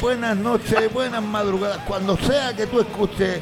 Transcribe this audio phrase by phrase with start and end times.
[0.00, 1.78] buenas noches, buenas madrugadas.
[1.86, 3.40] Cuando sea que tú escuches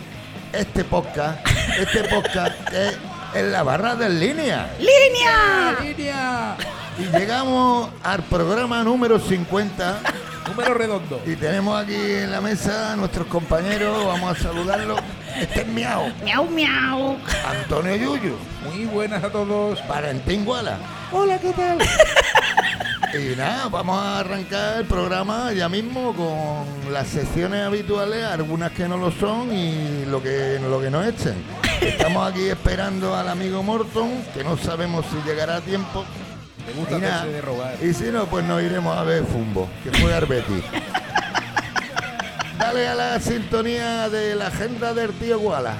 [0.53, 1.39] este podcast,
[1.79, 2.99] este podcast es
[3.35, 4.71] en la barra de línea.
[4.79, 5.77] ¡Línea!
[5.81, 6.57] ¡Línea!
[6.99, 10.01] Y llegamos al programa número 50
[10.49, 11.23] Número redondo.
[11.25, 14.99] y tenemos aquí en la mesa a nuestros compañeros, vamos a saludarlos.
[15.39, 17.17] Este es Miau, Miau, miau.
[17.47, 19.79] Antonio Yuyu, Muy buenas a todos.
[19.87, 20.77] Valentín Guala.
[21.13, 21.79] Hola, ¿qué tal?
[23.13, 28.87] Y nada, vamos a arrancar el programa ya mismo con las secciones habituales, algunas que
[28.89, 31.35] no lo son y lo que, lo que nos echen.
[31.81, 36.05] Estamos aquí esperando al amigo Morton, que no sabemos si llegará a tiempo.
[36.67, 37.75] Me gusta Y, nada, de robar.
[37.83, 40.65] y si no, pues nos iremos a ver Fumbo, que juega el Betis.
[42.59, 45.75] Dale a la sintonía de la agenda del tío Guala.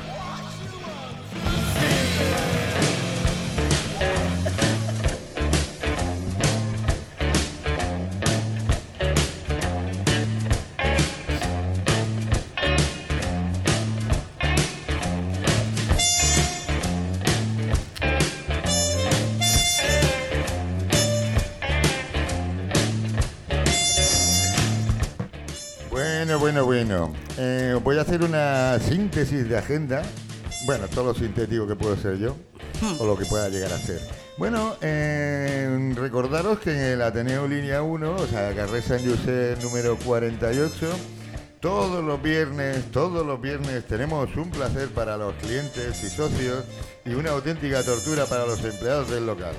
[26.91, 27.15] Bueno.
[27.39, 30.03] Eh, voy a hacer una síntesis de agenda.
[30.67, 32.37] Bueno, todo lo sintético que puedo ser yo,
[32.99, 34.01] o lo que pueda llegar a ser.
[34.37, 39.97] Bueno, eh, recordaros que en el Ateneo Línea 1, o sea, Carrera San José número
[40.05, 40.87] 48,
[41.61, 46.65] todos los viernes, todos los viernes tenemos un placer para los clientes y socios
[47.05, 49.55] y una auténtica tortura para los empleados del local.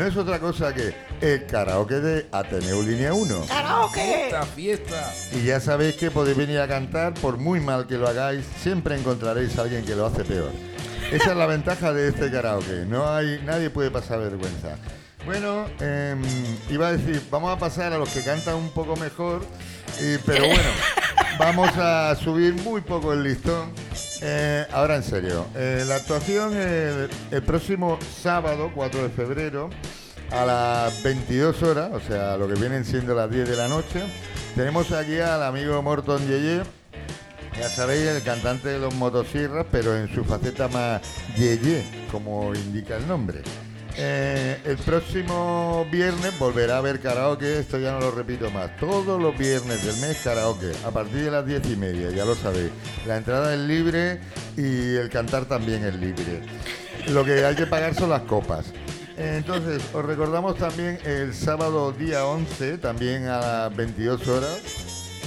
[0.00, 3.44] No es otra cosa que el karaoke de Ateneo Línea 1.
[3.46, 4.00] ¡Karaoke!
[4.00, 5.14] Fiesta, fiesta.
[5.34, 8.96] Y ya sabéis que podéis venir a cantar, por muy mal que lo hagáis, siempre
[8.96, 10.52] encontraréis a alguien que lo hace peor.
[11.12, 14.76] Esa es la ventaja de este karaoke, no hay, nadie puede pasar vergüenza.
[15.26, 16.22] Bueno, em,
[16.70, 19.42] iba a decir, vamos a pasar a los que cantan un poco mejor,
[20.00, 20.70] y- pero bueno,
[21.38, 23.70] vamos a subir muy poco el listón.
[24.22, 29.70] Eh, ahora en serio, eh, la actuación el, el próximo sábado, 4 de febrero,
[30.30, 34.02] a las 22 horas, o sea, lo que vienen siendo las 10 de la noche,
[34.54, 36.62] tenemos aquí al amigo Morton Yeye,
[37.58, 41.00] ya sabéis, el cantante de los motosierras, pero en su faceta más
[41.36, 41.82] Yeye,
[42.12, 43.42] como indica el nombre.
[43.96, 48.76] Eh, el próximo viernes volverá a haber karaoke, esto ya no lo repito más.
[48.76, 52.34] Todos los viernes del mes karaoke, a partir de las diez y media, ya lo
[52.34, 52.70] sabéis.
[53.06, 54.20] La entrada es libre
[54.56, 56.42] y el cantar también es libre.
[57.08, 58.66] Lo que hay que pagar son las copas.
[59.16, 64.60] Entonces, os recordamos también el sábado día 11, también a las 22 horas,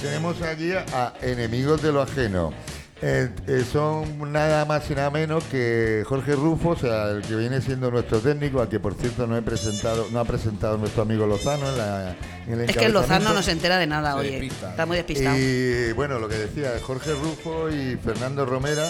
[0.02, 2.52] tenemos aquí a Enemigos de lo Ajeno.
[3.02, 7.34] Eh, eh, son nada más y nada menos que Jorge Rufo, o sea, el que
[7.36, 11.02] viene siendo nuestro técnico, al que por cierto no he presentado, no ha presentado nuestro
[11.02, 12.16] amigo Lozano en, la,
[12.46, 14.30] en el Es que el Lozano no se entera de nada, oye.
[14.30, 14.70] despista.
[14.70, 15.36] Está muy despistado.
[15.36, 18.88] Y bueno, lo que decía, Jorge Rufo y Fernando Romera,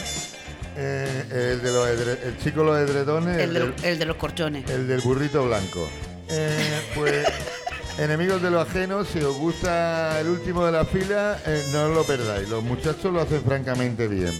[0.77, 4.17] eh, el, de los edre- el chico de los edredones, El de, el de los
[4.17, 4.69] corchones.
[4.71, 5.89] el del burrito blanco.
[6.29, 7.27] Eh, pues,
[7.99, 12.05] enemigos de lo ajeno, si os gusta el último de la fila, eh, no lo
[12.05, 12.49] perdáis.
[12.49, 14.33] Los muchachos lo hacen francamente bien.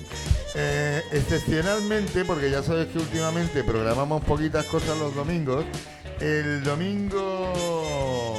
[0.55, 5.65] Eh, excepcionalmente, porque ya sabéis que últimamente programamos poquitas cosas los domingos,
[6.21, 8.39] el domingo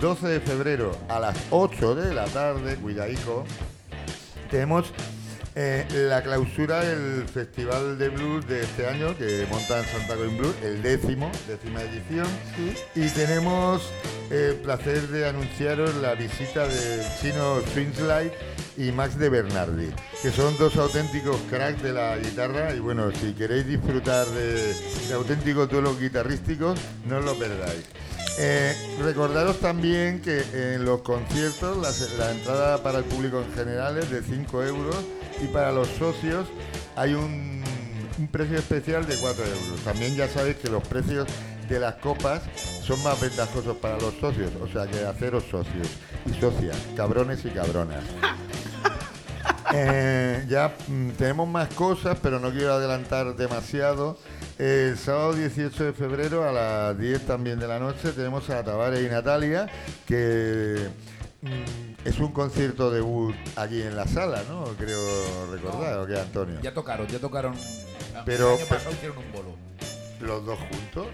[0.00, 3.44] 12 de febrero a las 8 de la tarde, cuidadico,
[4.50, 4.92] tenemos
[5.56, 10.36] eh, la clausura del Festival de Blues de este año que monta en Santa Coin
[10.36, 12.26] Blues, el décimo, décima edición.
[12.94, 13.82] Y tenemos
[14.30, 18.32] el placer de anunciaros la visita de Chino Swingslide
[18.76, 19.88] y Max de Bernardi,
[20.22, 22.74] que son dos auténticos cracks de la guitarra.
[22.74, 24.74] Y bueno, si queréis disfrutar de,
[25.08, 27.84] de auténticos duelos guitarrísticos, no os lo perdáis.
[28.36, 30.42] Eh, recordaros también que
[30.74, 34.96] en los conciertos las- la, entrada para el público en general es de 5 euros
[35.42, 36.48] y para los socios
[36.96, 37.62] hay un,
[38.18, 39.80] un precio especial de 4 euros.
[39.84, 41.26] También ya sabéis que los precios
[41.68, 42.42] de las copas
[42.82, 45.88] son más ventajosos para los socios, o sea que haceros socios
[46.26, 48.04] y socias, cabrones y cabronas.
[49.76, 54.16] Eh, ya mm, tenemos más cosas, pero no quiero adelantar demasiado.
[54.56, 59.04] El sábado 18 de febrero a las 10 también de la noche tenemos a Tavares
[59.04, 59.66] y Natalia,
[60.06, 60.76] que
[62.04, 64.64] es un concierto debut aquí en la sala, ¿no?
[64.78, 66.60] Creo recordar, ¿o qué, Antonio?
[66.62, 67.54] Ya tocaron, ya tocaron.
[68.24, 69.56] Pero- el año pasado hicieron un bolo.
[70.20, 71.06] ¿Los dos juntos?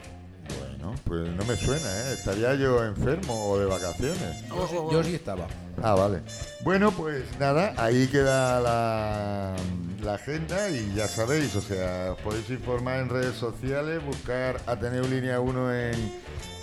[0.58, 2.14] Bueno, pues no me suena, ¿eh?
[2.14, 4.48] Estaría yo enfermo o de vacaciones.
[4.48, 4.92] Yo, sí, Ojo.
[4.92, 5.46] yo sí estaba.
[5.82, 6.22] Ah, vale.
[6.62, 9.54] Bueno, pues nada, ahí queda la,
[10.02, 15.06] la agenda y ya sabéis, o sea, os podéis informar en redes sociales, buscar Ateneo
[15.06, 15.94] Línea 1 en,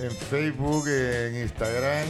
[0.02, 2.08] en Facebook, en Instagram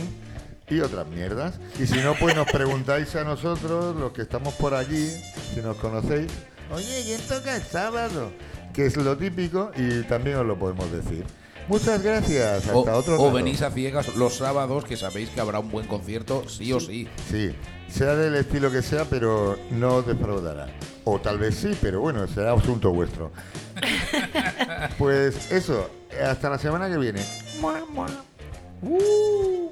[0.70, 1.56] y otras mierdas.
[1.80, 5.10] Y si no, pues nos preguntáis a nosotros, los que estamos por aquí,
[5.54, 6.32] si nos conocéis,
[6.72, 8.32] oye, ¿quién toca el sábado?
[8.74, 11.26] Que es lo típico y también os lo podemos decir.
[11.68, 12.66] Muchas gracias.
[12.68, 13.34] Hasta O, otro o rato.
[13.34, 17.08] venís a ciegas los sábados, que sabéis que habrá un buen concierto, sí o sí.
[17.30, 17.54] Sí,
[17.90, 20.68] sea del estilo que sea, pero no os defraudará.
[21.04, 23.32] O tal vez sí, pero bueno, será asunto vuestro.
[24.98, 25.90] pues eso,
[26.24, 27.22] hasta la semana que viene.
[27.60, 28.08] Mua, mua.
[28.82, 29.70] Uh.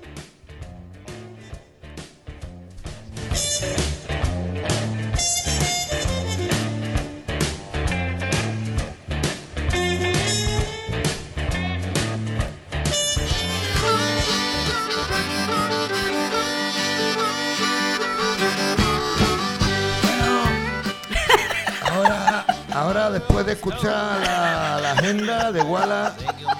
[22.85, 26.13] Ahora, después de escuchar la, agenda de Walla,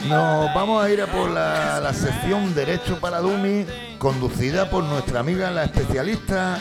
[0.07, 3.63] nos vamos a ir a por la, sección Derecho para Dumi,
[3.99, 6.59] conducida por nuestra amiga la especialista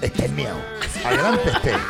[0.00, 0.56] Esther Miau.
[1.04, 1.80] Adelante, Esther.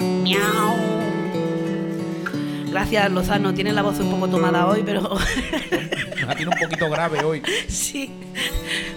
[0.00, 0.76] Miau.
[2.70, 3.54] Gracias, Lozano.
[3.54, 5.16] Tienes la voz un poco tomada hoy, pero.
[6.26, 7.42] La tiene un poquito grave hoy.
[7.68, 8.10] Sí.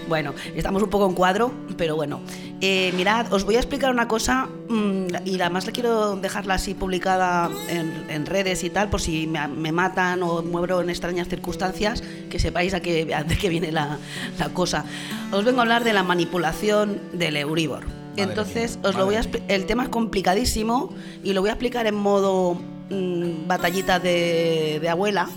[0.06, 2.20] Bueno, estamos un poco en cuadro, pero bueno.
[2.60, 6.74] Eh, mirad, os voy a explicar una cosa mm, y además la quiero dejarla así
[6.74, 12.38] publicada en, redes y tal, por si me, matan o muero en extrañas circunstancias, que
[12.38, 13.96] sepáis a qué, a qué viene la,
[14.38, 14.84] la cosa.
[15.32, 18.01] Os vengo a hablar de la manipulación del Euribor.
[18.12, 20.92] Madre Entonces, mía, os lo voy a el tema es complicadísimo
[21.24, 22.54] y lo voy a explicar en modo
[22.90, 25.28] mm, batallita de, de abuela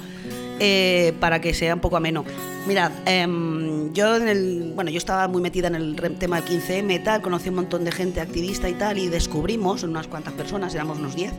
[0.60, 2.24] eh, para que sea un poco ameno.
[2.66, 6.96] Mirad, em, yo en el, bueno, yo estaba muy metida en el tema del 15M
[6.96, 10.74] y tal, conocí un montón de gente activista y tal, y descubrimos, unas cuantas personas,
[10.74, 11.34] éramos unos 10,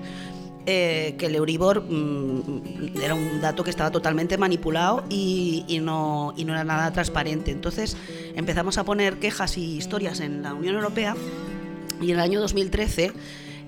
[0.69, 6.65] eh, que el Euribor mm, era un dato que estaba totalmente manipulado y, no, era
[6.65, 7.53] nada transparente.
[7.53, 7.97] Entonces
[8.35, 11.15] empezamos a poner quejas y historias en la Unión Europea
[12.01, 13.13] y en el año 2013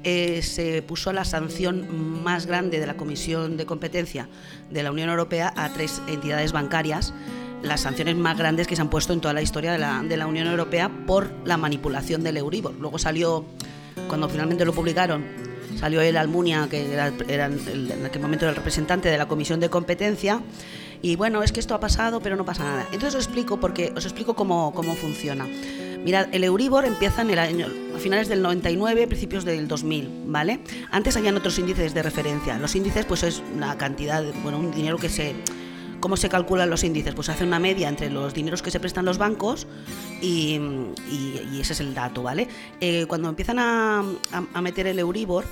[0.03, 4.29] eh, se puso la sanción más grande de la Comisión de Competencia
[4.69, 7.15] de la Unión Europea a tres entidades bancarias,
[7.63, 10.49] las sanciones más grandes que se han puesto en toda la historia de la Unión
[10.49, 12.75] Europea por la manipulación del Euribor.
[12.75, 13.45] Luego salió,
[14.09, 15.48] cuando finalmente lo publicaron,
[15.79, 19.27] salió el Almunia, que era, era el- en aquel momento era el representante de la
[19.29, 20.41] Comisión de Competencia,
[21.01, 22.83] y bueno, es que esto ha pasado, pero no pasa nada.
[22.93, 25.47] Entonces os explico, porque os explico cómo, cómo funciona.
[26.05, 30.61] Mirad, el Euribor empieza en el año, a finales del 99, principios del 2000, ¿vale?
[30.91, 32.57] Antes habían otros índices de referencia.
[32.59, 35.35] Los índices, pues es una cantidad, bueno, un dinero que se...
[36.01, 37.13] ¿Cómo se calculan los índices?
[37.13, 39.67] Pues hace una media entre los dineros que se prestan los bancos
[40.23, 40.61] y,
[41.11, 42.47] y- y ese es el dato, ¿vale?
[42.81, 43.99] Eh, cuando empiezan a,
[44.31, 45.45] a- a meter el Euribor,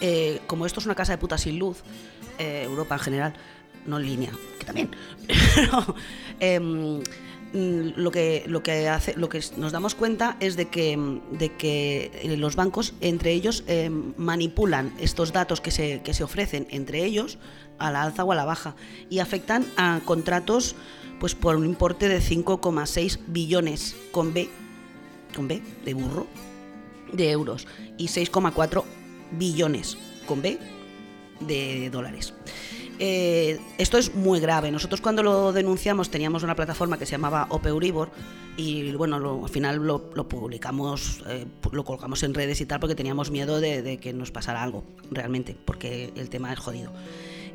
[0.00, 1.82] eh, como esto es una casa de puta sin luz,
[2.38, 3.34] eh, Europa en general,
[3.86, 4.90] no en línea, que también,
[6.40, 7.00] em,
[7.52, 10.96] mm, lo que lo que hace lo que nos damos cuenta es de que
[11.32, 16.22] de que eh, los bancos entre ellos em, manipulan estos datos que se, que se
[16.22, 17.38] ofrecen entre ellos
[17.78, 18.76] a la alza o a la baja
[19.08, 20.76] y afectan a contratos
[21.18, 24.48] pues por un importe de 5,6 billones con B
[25.34, 26.26] con B de burro
[27.12, 28.84] de euros y 6,4
[29.32, 30.58] billones con B
[31.40, 32.34] de dólares.
[33.00, 34.72] Eh, esto es muy grave.
[34.72, 38.10] Nosotros cuando lo denunciamos teníamos una plataforma que se llamaba Opeuribor
[38.56, 42.96] y bueno, lo- al final lo, publicamos, eh, lo colgamos en redes y tal porque
[42.96, 44.82] teníamos miedo de, que nos pasara algo,
[45.12, 46.90] realmente, porque el tema es jodido.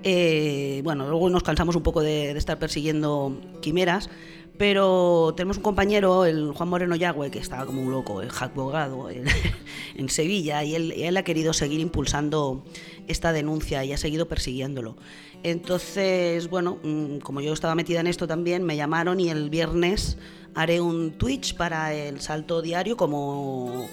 [0.06, 4.10] Eh, bueno, luego nos cansamos un poco de estar persiguiendo quimeras,
[4.58, 9.10] pero tenemos un compañero, el Juan Moreno Yagüe, que estaba como un loco, el abogado
[9.10, 9.26] en,
[9.96, 12.64] en Sevilla, y él, él ha querido seguir impulsando
[13.08, 14.96] esta denuncia y ha seguido persiguiéndolo.
[15.44, 20.18] Entonces, bueno, mm, como yo estaba metida en esto también, me llamaron y el viernes
[20.56, 23.90] haré un Twitch para el salto diario como,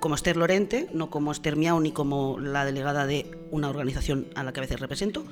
[0.00, 4.42] como Esther Lorente, no como Esther Miau ni como la delegada de una organización a
[4.42, 5.24] la que a veces represento.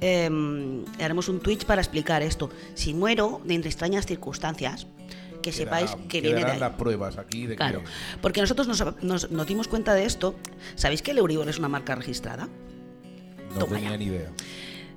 [0.00, 2.50] Eh, haremos un Twitch para explicar esto.
[2.74, 4.86] Si muero de entre extrañas circunstancias,
[5.42, 6.58] que sepáis que viene de ahí.
[6.58, 7.86] las pruebas aquí de Claro, que
[8.20, 10.34] porque nosotros nos, nos- nos dimos cuenta de esto.
[10.74, 12.48] ¿Sabéis que el Euribor es una marca registrada?
[13.54, 13.96] no Toma tenía ya.
[13.96, 14.30] ni idea.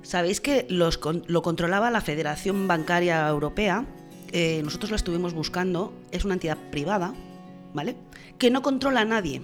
[0.02, 3.86] ¿Sabéis que los lo controlaba la Federación Bancaria Europea?
[4.32, 5.94] Eh, nosotros lo estuvimos buscando.
[6.10, 7.14] Es una entidad privada,
[7.72, 7.96] ¿vale?
[8.38, 9.42] Que no controla a nadie.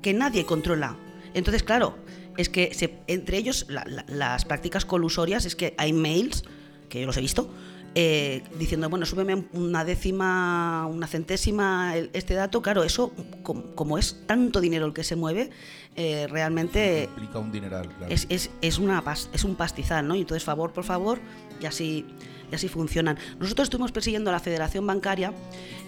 [0.00, 0.96] Que nadie controla.
[1.34, 1.96] Entonces, claro,
[2.36, 6.44] es que se- entre ellos la- la- las prácticas colusorias es que hay mails,
[6.88, 7.50] que yo los he visto,
[7.94, 13.12] eh, diciendo, bueno, súbeme una décima, una centésima este dato, claro, eso,
[13.42, 15.50] com- como, es tanto dinero el que se mueve,
[15.94, 18.12] eh, realmente Implica un dineral, claro.
[18.12, 19.02] es, es- es una
[19.34, 20.14] es un pastizal, ¿no?
[20.14, 21.18] Y entonces, favor por favor,
[21.60, 22.06] y así,
[22.50, 23.18] y así funcionan.
[23.38, 25.34] Nosotros estuvimos persiguiendo a la Federación Bancaria,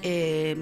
[0.02, 0.56] eh,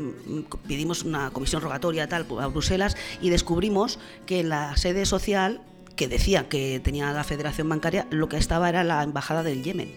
[0.68, 5.60] pedimos una comisión rogatoria tal a Bruselas y descubrimos que en la sede social
[5.96, 9.90] que decía que tenía la Federación Bancaria, lo que estaba era la embajada del Yemen.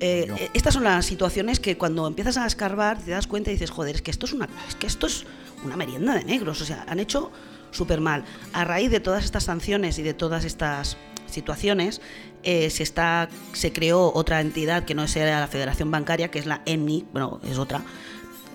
[0.00, 0.36] Eh, Coño.
[0.36, 3.70] eh, estas son las situaciones que cuando empiezas a escarbar te das cuenta y dices,
[3.70, 5.26] joder, es que esto es una, es que esto es
[5.62, 6.60] una merienda de negros.
[6.62, 7.30] O sea, han hecho
[7.70, 8.24] súper mal.
[8.52, 10.96] A raíz de todas estas sanciones y de todas estas
[11.26, 12.00] situaciones,
[12.42, 16.46] eh, se está se creó otra entidad que no es la Federación Bancaria, que es
[16.46, 17.82] la ENMI, bueno, es otra,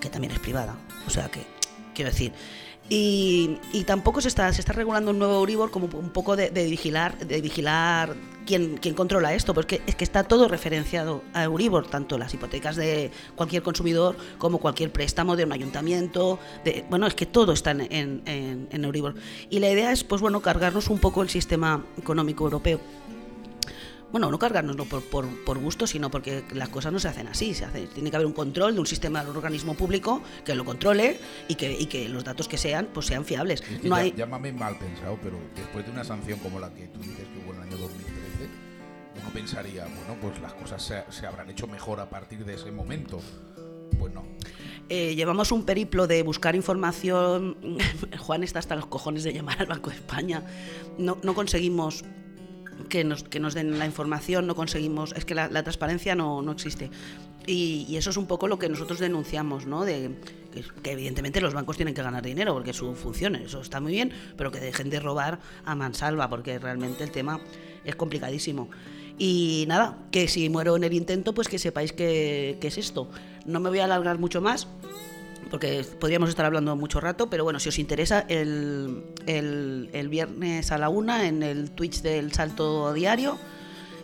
[0.00, 0.76] que también es privada.
[1.06, 1.42] O sea que,
[1.94, 2.32] quiero decir.
[2.88, 6.66] Y, tampoco se está, se está regulando un nuevo Euribor como un poco de, de
[6.66, 8.14] vigilar, de vigilar
[8.46, 12.76] quién, quién controla esto, porque es que está todo referenciado a Euribor, tanto las hipotecas
[12.76, 17.72] de cualquier consumidor como cualquier préstamo de un ayuntamiento, de, bueno, es que todo está
[17.72, 19.14] en, en- en- en Euribor.
[19.50, 22.80] Y la idea es, pues bueno, cargarnos un poco el sistema económico europeo.
[24.16, 27.52] Bueno, no cargárnoslo por, por, por gusto, sino porque las cosas no se hacen así.
[27.52, 30.54] Se hace, tiene que haber un control de un sistema, de un organismo público que
[30.54, 33.60] lo controle y que, y que los datos que sean pues sean fiables.
[33.60, 36.72] Es que No ya- hay, Llámame mal pensado, pero después de una sanción como la
[36.72, 38.48] que tú dices que hubo en el año 2013,
[39.20, 42.70] uno pensaría, bueno, pues las cosas se, se habrán hecho mejor a partir de ese
[42.70, 43.20] momento.
[43.98, 44.22] Pues no.
[44.88, 47.54] Eh, llevamos un periplo de buscar información.
[48.18, 50.42] Juan está hasta los cojones de llamar al Banco de España.
[50.96, 52.02] No, no conseguimos
[52.88, 55.12] que nos, que nos den la información, no conseguimos.
[55.16, 56.90] Es que la, la transparencia no, no existe.
[57.46, 59.84] Y, y eso es un poco lo que nosotros denunciamos, ¿no?
[59.84, 60.10] De,
[60.52, 63.92] que, que evidentemente los bancos tienen que ganar dinero porque su función, eso está muy
[63.92, 67.40] bien, pero que dejen de robar a mansalva porque realmente el tema
[67.84, 68.68] es complicadísimo.
[69.18, 73.08] Y nada, que si muero en el intento, pues que sepáis que, que es esto.
[73.46, 74.68] No me voy a alargar mucho más,
[75.56, 80.70] porque podríamos estar hablando mucho rato, pero bueno, si os interesa, el, el- el viernes
[80.70, 83.38] a la una en el Twitch del Salto Diario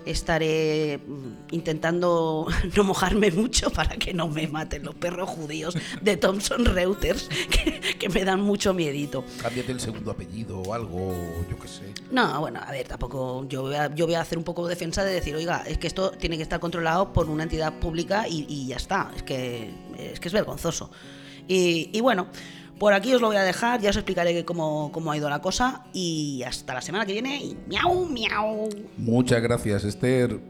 [0.07, 6.17] estaré mm, intentando no mojarme mucho para que no me maten los perros judíos de
[6.17, 9.25] Thomson Reuters, que, que me dan mucho miedito.
[9.41, 11.15] Cámbiate el segundo apellido o algo,
[11.51, 11.93] yo qué sé.
[12.11, 13.47] No, bueno, a ver, tampoco.
[13.49, 15.79] Yo voy a, yo voy a hacer un poco de defensa de decir, oiga, es
[15.79, 19.11] que esto tiene que estar controlado por una entidad pública y, y ya está.
[19.15, 20.91] Es que, es que es vergonzoso.
[21.49, 22.29] Y, bueno,
[22.79, 25.41] por aquí os lo voy a dejar, ya os explicaré cómo, cómo ha ido la
[25.41, 25.85] cosa.
[25.93, 27.43] Y hasta la semana que viene.
[27.43, 28.69] Y miau, miau.
[28.97, 30.41] Muchas gracias, Esther.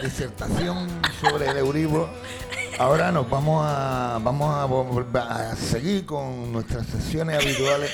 [0.00, 0.88] Disertación
[1.20, 2.08] sobre el Euribor,
[2.78, 4.54] ahora nos vamos a vamos
[5.14, 7.90] a, seguir con nuestras sesiones habituales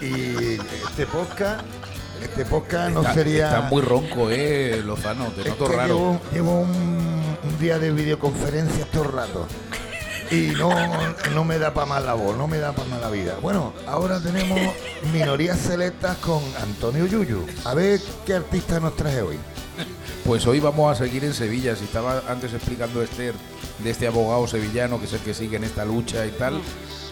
[0.00, 0.54] y
[0.88, 1.60] este podcast,
[2.22, 5.86] este podcast no Está- sería Está muy ronco, eh, Lozano, te noto raro.
[5.86, 9.46] Llevo, llevo un, un día de videoconferencia estos ratos.
[10.30, 10.70] Y no,
[11.34, 13.34] no me da para más la voz, no me da para más la vida.
[13.42, 14.60] Bueno, ahora tenemos
[15.12, 17.44] minorías selectas con Antonio Yuyu.
[17.64, 19.38] A ver qué artista nos trae hoy.
[20.24, 21.74] Pues hoy vamos a seguir en Sevilla.
[21.76, 23.34] Si estaba antes explicando Esther
[23.82, 26.60] de este abogado sevillano que es el que sigue en esta lucha y tal,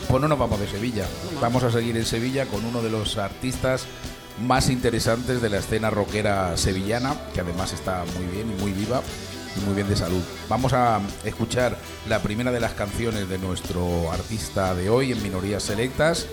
[0.08, 1.06] pues no nos vamos de Sevilla.
[1.40, 3.86] Vamos a seguir en Sevilla con uno de los artistas
[4.46, 9.02] más interesantes de la escena rockera sevillana, que además está muy bien y muy viva
[9.58, 10.22] y muy bien de salud.
[10.48, 11.76] Vamos a escuchar
[12.08, 16.26] la primera de las canciones de nuestro artista de hoy en Minorías Selectas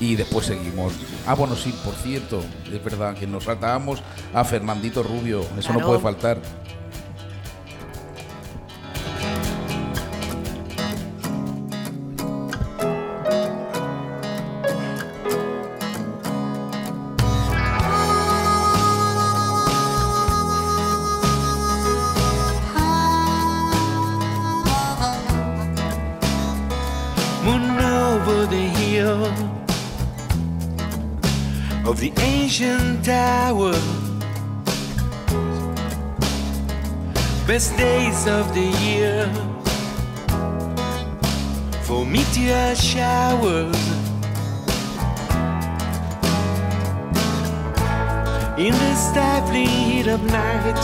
[0.00, 0.92] y después seguimos.
[1.26, 5.86] Ah, bueno, sí, por cierto, es verdad que nos tratábamos a Fernandito Rubio, eso no
[5.86, 6.38] puede faltar.
[37.50, 39.26] Best days of the year
[41.82, 43.82] for meteor showers.
[48.56, 50.80] In the stifling heat of night,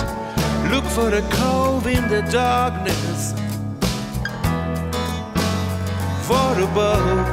[0.72, 3.32] look for a cove in the darkness.
[6.26, 7.26] For above,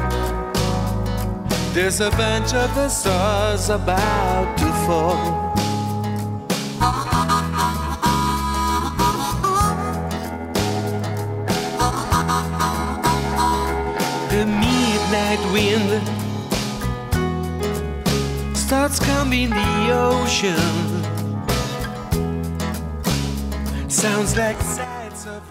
[1.73, 5.42] there's a bunch of the stars about to fall.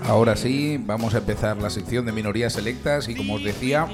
[0.07, 3.89] Ahora sí, vamos a empezar la sección de minorías selectas y como os decía,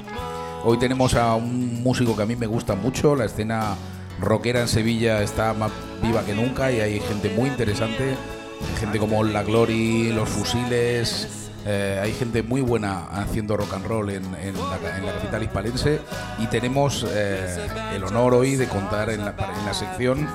[0.63, 3.75] hoy tenemos a un músico que a mí me gusta mucho, la escena
[4.19, 5.71] rockera en Sevilla está más
[6.03, 8.15] viva que nunca y hay gente muy interesante,
[8.79, 14.09] gente como La Glory, Los Fusiles, eh, hay gente muy buena haciendo rock and roll
[14.09, 16.01] en, en la, capital hispalense
[16.39, 20.27] y tenemos eh, el honor hoy de contar en la, sección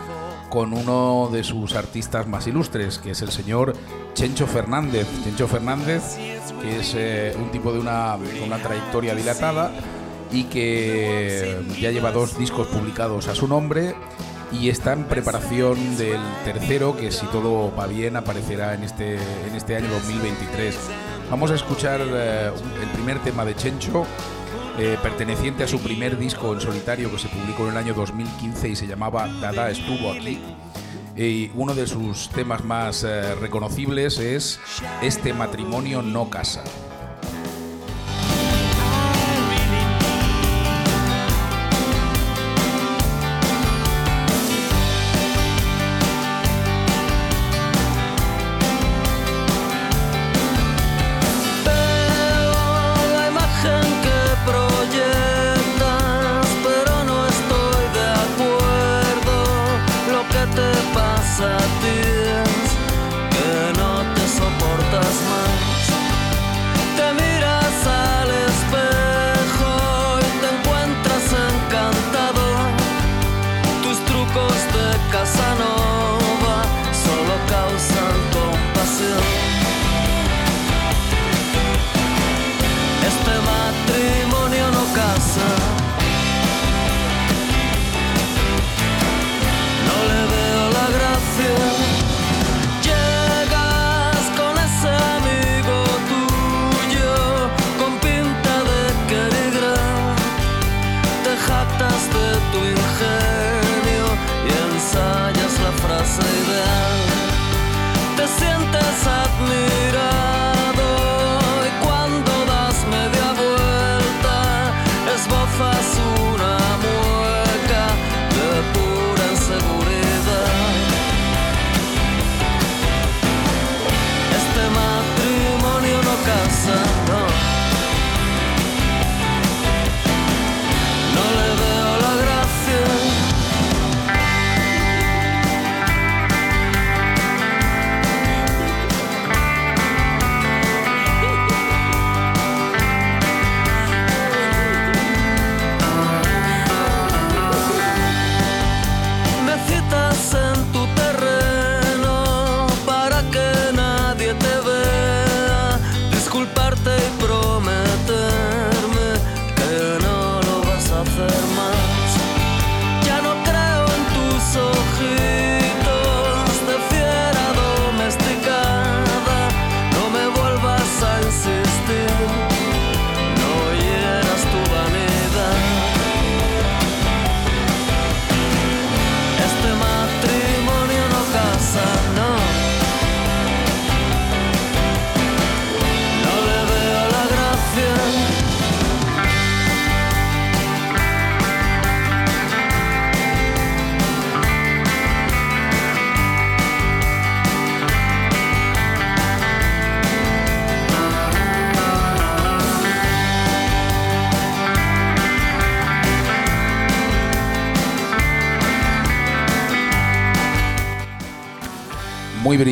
[0.48, 3.74] con uno de sus artistas más ilustres, que es el señor
[4.12, 5.08] Chencho Fernández.
[5.24, 6.04] Chencho Fernández,
[6.62, 9.72] que es eh, un tipo de una, una trayectoria dilatada
[10.30, 13.96] y que ya lleva dos discos publicados a su nombre
[14.52, 19.56] y está en preparación del tercero, que si todo va bien aparecerá en este, en
[19.56, 20.76] este año 2023.
[21.30, 22.50] Vamos a escuchar eh,
[22.82, 24.06] el primer tema de Chencho,
[24.78, 28.68] eh, perteneciente a su primer disco en solitario que se publicó en el año 2015
[28.68, 30.38] y se llamaba Dada estuvo aquí.
[31.16, 34.60] Y uno de sus temas más eh, reconocibles es
[35.00, 36.62] Este matrimonio no casa.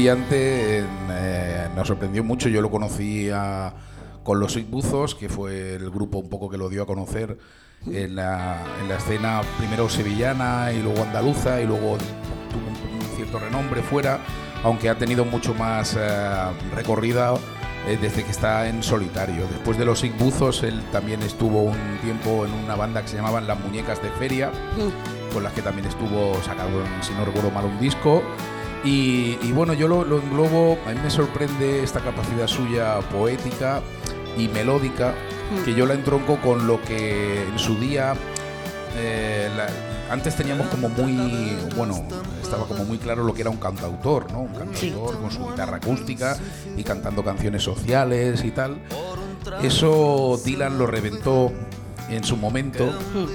[0.07, 2.49] Brillante, en, eh, nos sorprendió mucho.
[2.49, 3.73] Yo lo conocí a-
[4.25, 7.39] con los Buzos, que fue el grupo un poco que lo dio a conocer
[7.87, 11.99] en la, en la escena primero sevillana y luego andaluza y luego
[12.51, 14.19] tuvo un, un cierto renombre fuera.
[14.65, 16.01] aunque ha tenido mucho más eh,
[16.75, 17.35] recorrida
[17.89, 19.47] eh, desde que está en solitario.
[19.51, 23.17] Después de los Sig Buzos, él también estuvo un tiempo en una banda que se
[23.17, 24.51] llamaban Las Muñecas de Feria,
[25.33, 26.71] con las que también estuvo sacado,
[27.03, 28.23] si no recuerdo mal, un disco.
[28.85, 33.81] Y, y bueno, yo lo, lo englobo, a mí me sorprende esta capacidad suya poética
[34.37, 35.15] y melódica,
[35.65, 38.15] que yo la entronco con lo que en su día
[38.97, 39.69] eh, la-
[40.13, 41.95] antes teníamos como muy, bueno,
[42.43, 44.41] estaba como muy claro lo que era un cantautor, ¿no?
[44.41, 46.37] Un cantautor con su guitarra acústica
[46.77, 48.79] y cantando canciones sociales y tal.
[49.63, 51.53] Eso Dylan lo reventó
[52.15, 52.93] en su momento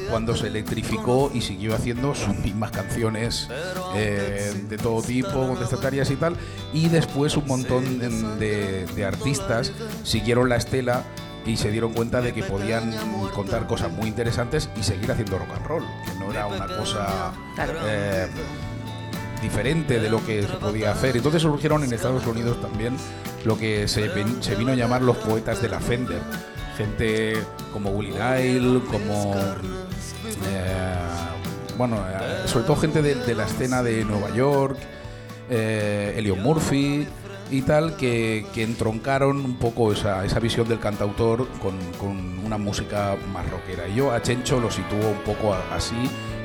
[0.09, 3.49] cuando se electrificó y siguió haciendo sus mismas canciones
[3.95, 6.35] eh, de todo tipo, contestatarias y tal.
[6.73, 7.99] Y después un montón
[8.39, 9.71] de, artistas
[10.03, 11.03] siguieron la estela
[11.45, 12.93] y se dieron cuenta de que podían
[13.33, 17.31] contar cosas muy interesantes y seguir haciendo rock and roll, que no era una cosa
[17.85, 18.27] eh,
[19.41, 21.15] diferente de lo que se podía hacer.
[21.15, 22.97] Entonces surgieron en Estados Unidos también
[23.45, 24.11] lo que se,
[24.41, 26.21] se vino a llamar los poetas de la Fender.
[26.77, 29.33] Gente como Willie Nile, como...
[29.35, 30.95] eh,
[31.77, 34.77] bueno, eh, sobre todo gente de, de la escena de Nueva York,
[35.49, 37.07] eh, Elliot Murphy
[37.49, 42.57] y tal, que, que entroncaron un poco esa, esa visión del cantautor con, con una
[42.57, 43.87] música más rockera.
[43.87, 45.95] Y yo a Chencho lo sitúo un poco así,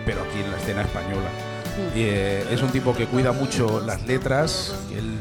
[0.07, 1.29] pero aquí en la escena española.
[1.95, 5.19] Y, eh, es un tipo que cuida mucho las letras, él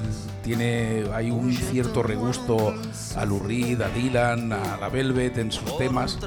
[0.55, 2.73] tiene, hay un cierto regusto
[3.15, 6.19] a Lou Reed, a Dylan, a la Velvet en sus temas,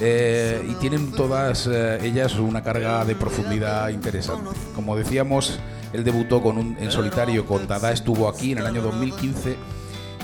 [0.00, 4.58] eh, y tienen todas eh, ellas una carga de profundidad interesante.
[4.74, 5.58] Como decíamos,
[5.92, 9.56] él debutó con un, en solitario con Dada estuvo aquí en el año 2015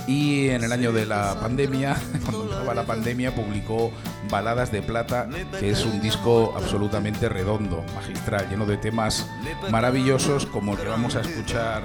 [0.07, 3.93] y en el año de la pandemia, cuando empezaba la pandemia, publicó
[4.31, 5.29] Baladas de Plata,
[5.61, 9.29] que es un disco absolutamente redondo, magistral, lleno de temas
[9.71, 11.83] maravillosos como el que vamos a escuchar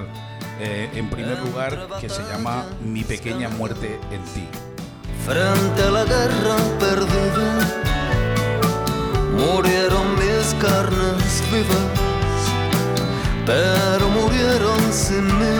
[0.60, 4.48] eh, en primer lugar, que se llama Mi pequeña muerte en ti.
[5.24, 7.50] Frente a la guerra perdida,
[9.36, 12.42] murieron mis carnes vivas,
[13.46, 15.56] pero murieron sin mí.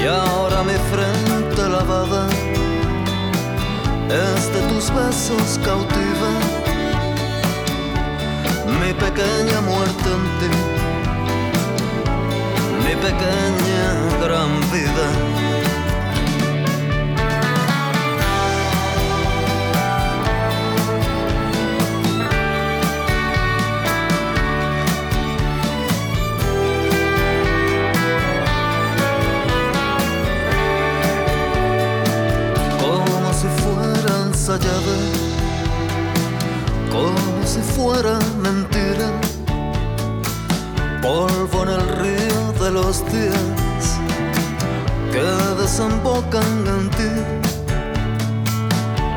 [0.00, 2.28] Y ahora mi frente lavada
[4.08, 6.30] es de tus besos cautiva,
[8.80, 10.77] mi pequeña muerte en ti,
[12.88, 13.88] mi pequeña
[14.22, 15.06] gran vida.
[36.90, 39.08] como si fuera mentira,
[41.02, 42.27] polvo en el río
[42.68, 43.84] de los días
[45.12, 45.26] que
[45.62, 47.12] desembocan en ti,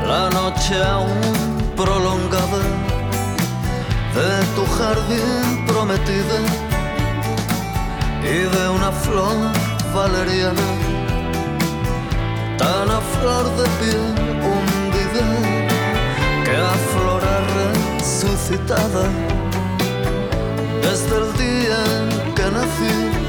[0.08, 1.34] la noche aún
[1.76, 2.62] prolongada
[4.18, 6.38] de tu jardín prometida
[8.24, 9.38] y de una flor
[9.94, 10.70] valeriana
[12.58, 14.06] tan a flor de piel
[14.50, 15.28] hundida
[16.46, 19.06] que aflora resucitada
[20.84, 23.21] desde el día en que nací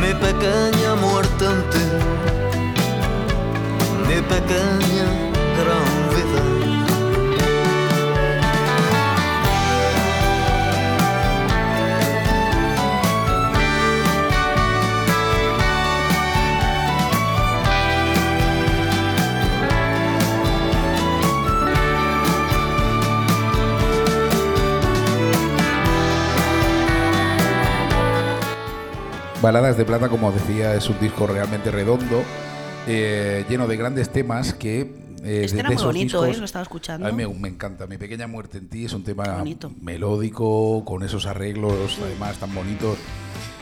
[0.00, 1.86] mi pequeña muerte en ti.
[4.06, 5.06] Mi pequeña
[5.58, 6.42] gran vida
[29.40, 32.22] Baladas de Plata, como decía, es un disco realmente redondo,
[32.86, 34.80] eh, lleno de grandes temas que...
[35.22, 36.38] eh, Este de- era muy bonito, discos- ¿eh?
[36.40, 37.06] Lo estaba escuchando.
[37.06, 37.86] A mí me, me encanta.
[37.86, 39.24] Mi pequeña muerte en ti es un tema
[39.80, 42.98] melódico, con esos arreglos además tan bonitos.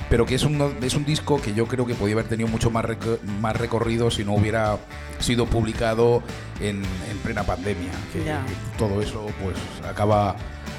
[0.09, 2.71] Pero que es un, es un disco que yo creo que podía haber tenido mucho
[2.71, 4.79] más, reco- más recorrido si no hubiera
[5.19, 6.23] sido publicado
[6.61, 6.77] en,
[7.11, 7.91] en plena pandemia.
[8.13, 10.37] Que todo eso pues acaba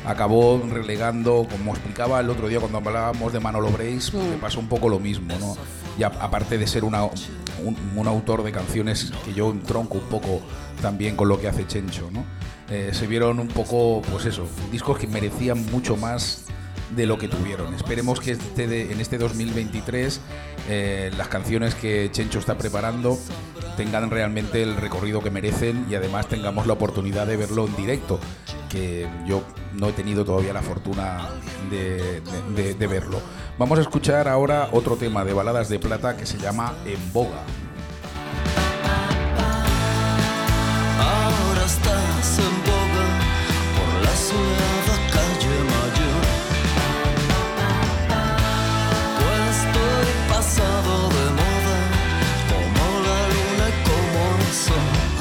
[0.07, 4.39] acabó relegando, como explicaba el otro día cuando hablábamos de Manolo Brace, Mm.
[4.39, 5.55] pasó un poco lo mismo, ¿no?
[5.99, 10.05] Y a- aparte de ser una, un, un autor de canciones que yo entronco un
[10.05, 10.41] poco
[10.81, 12.23] también con lo que hace Chencho, ¿no?
[12.69, 16.45] Eh, se vieron un poco, pues eso, discos que merecían mucho más
[16.95, 17.73] de lo que tuvieron.
[17.73, 20.21] Esperemos que este en este 2023
[20.69, 23.17] eh, las canciones que Chencho está preparando
[23.75, 28.19] tengan realmente el recorrido que merecen y además tengamos la oportunidad de verlo en directo,
[28.69, 31.27] que yo no he tenido todavía la fortuna
[31.69, 32.21] de,
[32.73, 33.19] de- verlo.
[33.59, 37.41] Vamos a escuchar ahora otro tema de baladas de plata que se llama En Boga.
[40.99, 43.07] Ahora estás en boga
[43.75, 44.66] por la soleada
[54.67, 55.16] como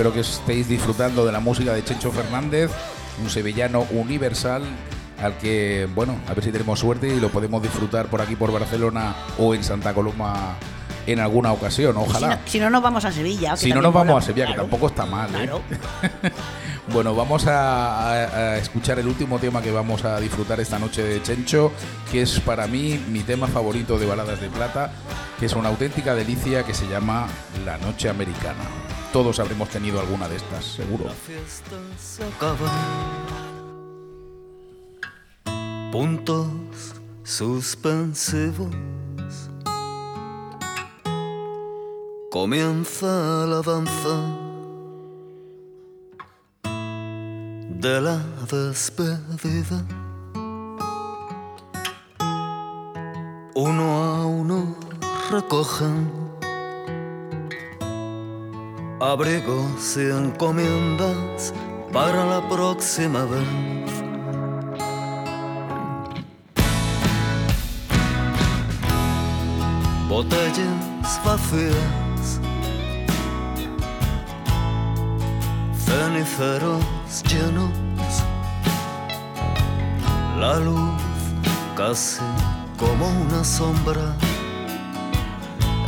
[0.00, 2.70] espero que estéis disfrutando de la música de Chencho Fernández,
[3.22, 4.62] un sevillano universal
[5.22, 8.50] al que, bueno, a ver si tenemos suerte y lo podemos disfrutar por aquí por
[8.50, 10.54] Barcelona o en Santa Coloma
[11.06, 12.38] en alguna ocasión, Si no, ojalá.
[12.46, 13.50] si no nos vamos a Sevilla.
[13.50, 14.62] que Si no nos vamos a Sevilla, que Claro.
[14.70, 15.28] tampoco está mal.
[15.34, 15.50] ¿eh?
[16.92, 21.70] Bueno, vamos a escuchar el último tema que vamos a disfrutar esta noche de Chencho,
[22.10, 24.92] que es para mí mi tema favorito de Baladas de Plata,
[25.38, 27.28] que es una auténtica delicia que se llama
[27.64, 28.64] La Noche Americana.
[29.12, 31.04] Todos habremos tenido alguna de estas, seguro.
[31.04, 32.70] La fiesta se acaba.
[35.92, 36.48] Puntos
[37.22, 38.74] suspensivos.
[42.30, 44.49] Comienza la danza
[47.78, 48.18] de la
[48.50, 49.84] despedida.
[53.54, 54.76] Uno a uno
[55.30, 56.10] recogen
[59.00, 61.54] abrigos y encomiendas
[61.92, 63.90] para la próxima vez.
[70.08, 72.40] Botellas vacías,
[75.86, 77.70] ceniceros llenos,
[80.38, 81.02] la luz
[81.76, 82.20] casi
[82.78, 84.14] como una sombra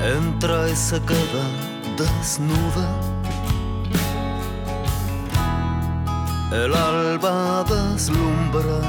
[0.02, 1.44] entra y se queda
[1.96, 2.88] desnuda.
[6.52, 8.80] El alba deslumbra.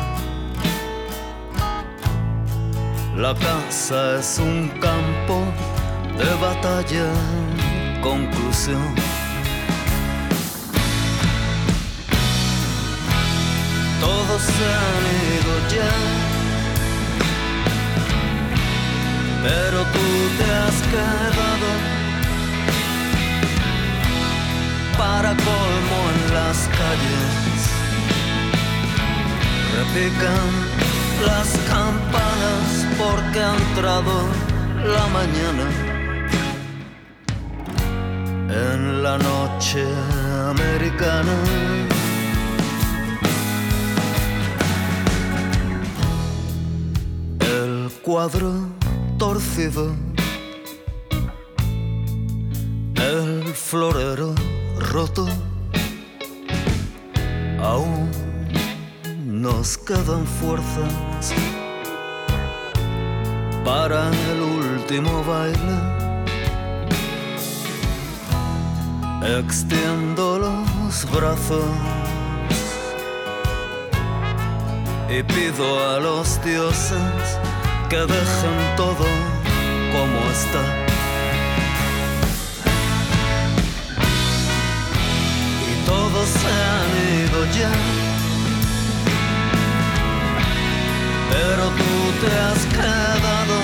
[3.15, 5.46] La casa es un campo
[6.17, 7.08] de batalla.
[8.02, 9.12] Conclusión.
[14.04, 15.04] todos se han
[15.36, 15.94] ido ya.
[19.46, 21.70] Pero tú te has quedado
[24.98, 27.60] para colmo en las calles.
[29.78, 30.50] Repican
[31.30, 32.68] las campanas
[33.02, 34.16] porque ha entrado
[34.96, 35.66] la mañana.
[38.70, 39.84] En la noche
[40.54, 41.93] americana.
[48.04, 48.52] Cuadro
[49.18, 49.96] torcido.
[52.96, 54.36] El florero
[54.92, 55.26] roto.
[57.62, 58.12] Aún
[59.26, 61.34] nos quedan fuerzas
[63.63, 65.78] para el último baile.
[69.39, 71.63] Extiendo los brazos
[75.10, 77.39] y pido a los dioses
[77.89, 79.06] que dejen todo
[79.91, 80.63] como está.
[85.72, 86.89] Y todos se han
[87.24, 87.72] ido ya.
[91.32, 93.58] Pero tú te has quedado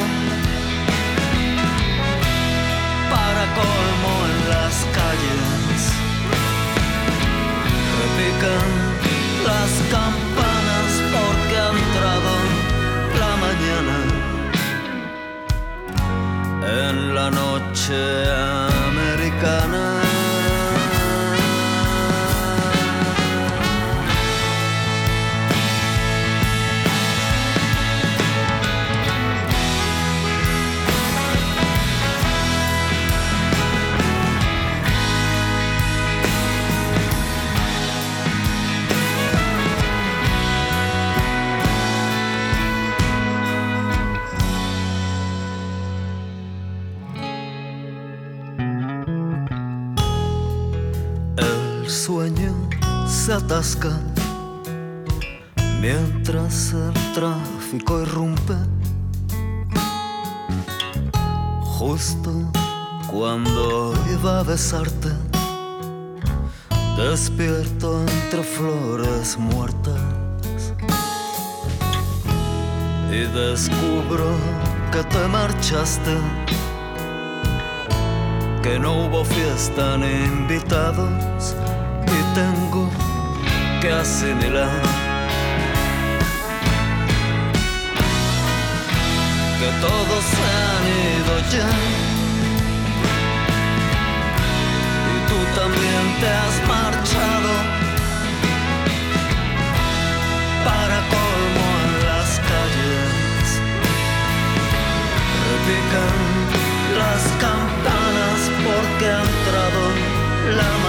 [3.13, 5.79] para colmo en las calles.
[7.99, 8.67] Repican
[9.45, 10.48] las campanas
[16.69, 17.99] en la noche
[18.89, 19.98] americana.
[55.82, 58.54] Mientras el tráfico irrumpe.
[61.62, 62.32] Justo
[63.12, 65.10] cuando iba a besarte,
[66.95, 70.00] despierto entre flores muertas
[73.12, 74.38] y descubro
[74.93, 76.15] que te marchaste
[78.63, 81.56] que no hubo fiesta ni invitados
[82.06, 82.98] y tengo
[83.82, 84.70] que asimilar
[89.60, 90.84] que todos han
[91.18, 91.70] ido ya.
[95.13, 97.52] Y tú también te has marchado.
[100.65, 103.46] Para colmo en las calles.
[105.50, 106.18] Repican
[107.02, 109.82] las campanas porque ha entrado
[110.58, 110.88] la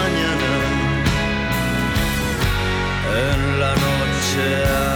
[4.40, 4.89] noche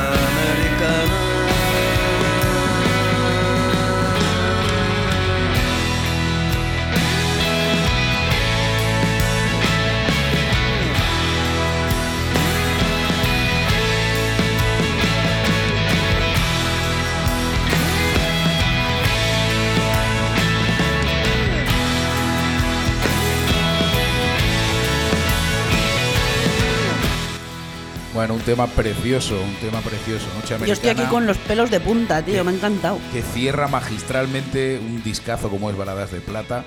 [28.14, 30.26] Bueno, un tema precioso, un tema precioso.
[30.36, 30.66] Noche Americana.
[30.66, 32.98] Yo estoy aquí con los pelos de punta, tío, me ha encantado.
[33.12, 36.64] que cierra magistralmente un discazo como es Baladas de Plata,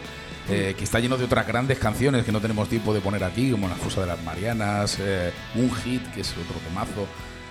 [0.49, 3.49] eh, que está lleno de otras grandes canciones que no tenemos tiempo de poner aquí,
[3.51, 7.07] como La Fosa de las Marianas, eh, un hit que es otro temazo.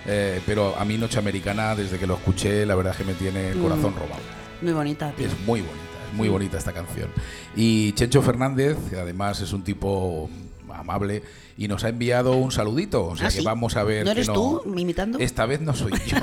[0.08, 3.14] eh, pero a mí Noche Americana, desde que lo escuché, la verdad es que me
[3.14, 4.22] tiene el corazón robado.
[4.62, 5.26] Muy bonita, tío.
[5.26, 7.08] Es muy bonita, es muy bonita esta canción.
[7.56, 10.30] Y Chencho Fernández, que además es un tipo
[10.72, 11.22] amable,
[11.56, 13.06] y nos ha enviado un saludito.
[13.06, 13.44] O sea ¿Ah, que sí?
[13.44, 14.04] vamos a ver.
[14.04, 15.18] ¿No que eres tú imitando?
[15.18, 16.16] Esta vez no soy yo.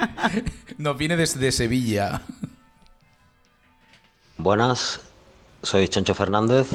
[0.78, 2.22] nos viene desde Sevilla.
[4.38, 5.00] Buenas,
[5.62, 6.68] soy Chancho Fernández.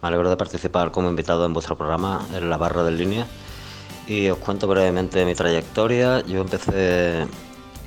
[0.00, 3.26] Me alegro de participar como invitado en vuestro programa en la barra de línea.
[4.06, 6.20] Y os cuento brevemente mi trayectoria.
[6.26, 7.26] Yo empecé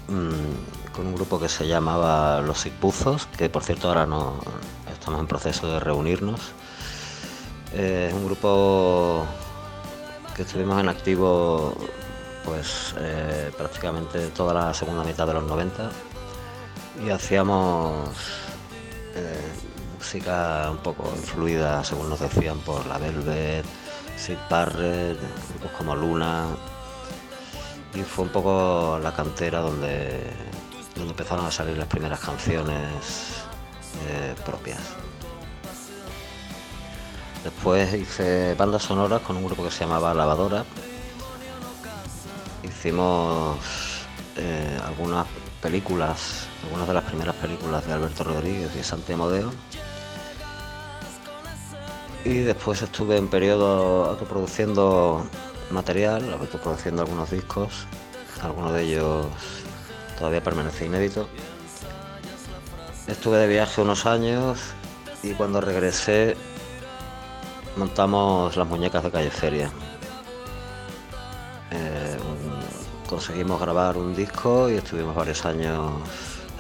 [0.08, 4.40] mm, con un grupo que se llamaba Los Ipuzos, que por cierto ahora no
[4.92, 6.54] estamos en proceso de reunirnos.
[7.78, 9.26] Eh, Es un grupo
[10.34, 11.76] que estuvimos en activo
[12.46, 15.92] pues eh, prácticamente toda la segunda mitad de los 90
[17.06, 18.10] y hacíamos
[19.16, 19.42] eh,
[19.98, 23.66] música un poco influida, según nos decían, por la Velvet,
[24.16, 25.20] Sid Barrett,
[25.50, 26.46] grupos como Luna.
[27.94, 30.22] Y fue un poco la cantera donde,
[30.96, 33.44] donde empezaron a salir las primeras canciones
[34.46, 35.05] propias.
[37.46, 40.66] Después hice bandas sonoras con un grupo que se llamaba Lavadora.
[42.64, 43.60] Hicimos
[44.36, 45.28] eh, algunas
[45.62, 49.52] películas, algunas de las primeras películas de Alberto Rodríguez y Santi Amodeo.
[52.24, 55.24] Y después estuve en periodo autoproduciendo
[55.70, 57.86] material, autoproduciendo algunos discos,
[58.42, 59.28] algunos de ellos
[60.18, 61.30] todavía permanece inédito.
[63.06, 64.58] Estuve de viaje unos años
[65.22, 66.36] y cuando regresé
[67.78, 69.72] montamos las muñecas de Calle Feria.
[71.72, 72.18] Eh,
[73.08, 75.94] conseguimos grabar un disco y estuvimos varios años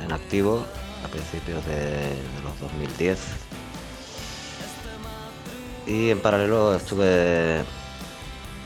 [0.04, 0.66] en activo
[1.04, 3.20] a principios de, los 2010.
[5.88, 7.64] Y en paralelo estuve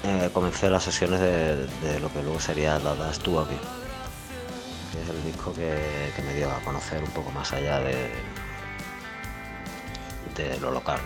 [0.03, 3.57] eh, comencé las sesiones de, lo que luego sería Dada estuvo aquí,
[4.93, 8.09] que es el disco que, me dio a conocer un poco más allá de,
[10.35, 10.99] de lo local.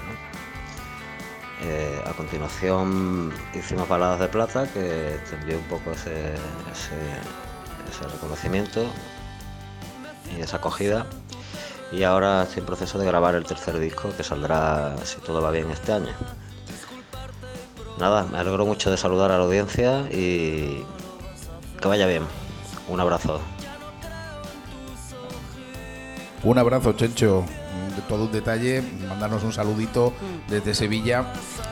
[1.65, 6.11] Eh, a continuación hicimos Baladas de Plata, que extendió un poco ese,
[6.71, 8.85] ese- ese reconocimiento
[10.37, 11.05] y esa acogida.
[11.93, 15.51] Y ahora estoy en proceso de grabar el tercer disco, que saldrá, si todo va
[15.51, 16.11] bien, este año.
[17.97, 20.83] Nada, me alegro mucho de saludar a la audiencia y
[21.79, 22.23] que vaya bien.
[22.89, 23.39] Un abrazo.
[26.43, 27.45] Un abrazo, Chencho.
[27.95, 30.13] De todo un detalle, mandarnos un saludito
[30.49, 31.25] desde Sevilla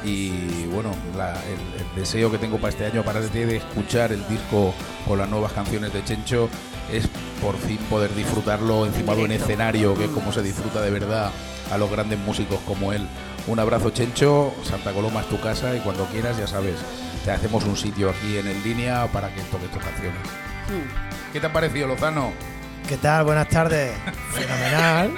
[0.04, 4.28] y bueno, la- el, el deseo que tengo para este año, aparte de escuchar el
[4.28, 4.74] disco
[5.08, 6.50] con las nuevas canciones de Chencho,
[6.92, 7.08] es
[7.42, 11.32] por fin poder disfrutarlo encima de un escenario, que es como se disfruta de verdad
[11.72, 13.08] a los grandes músicos como él.
[13.48, 14.54] Un abrazo, Chencho.
[14.64, 16.76] Santa Coloma es tu casa y cuando quieras, ya sabes,
[17.26, 20.20] te hacemos un sitio aquí en el línea para que toques tus canciones.
[20.70, 21.32] Mm.
[21.34, 22.32] ¿Qué te ha parecido, Lozano?
[22.88, 23.24] ¿Qué tal?
[23.26, 23.94] Buenas tardes.
[24.34, 25.12] Fenomenal.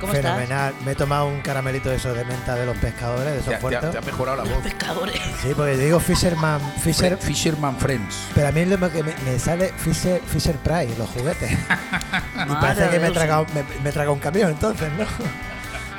[0.00, 0.32] ¿Cómo estás?
[0.34, 0.74] Fenomenal.
[0.84, 3.54] Me he tomado un caramelito de esos de menta de los pescadores, de esos te
[3.54, 3.90] ha- fuertes.
[3.90, 4.62] te ha mejorado la voz.
[4.62, 5.20] Pescadores.
[5.42, 8.16] Sí, porque yo digo Fisherman, Fisher, Fisherman Friends.
[8.34, 11.50] pero a mí lo que me, me sale Fisher, Fisher Price, los juguetes.
[12.48, 15.04] y parece que me he tragado, me, me he tragado un camión entonces, ¿no?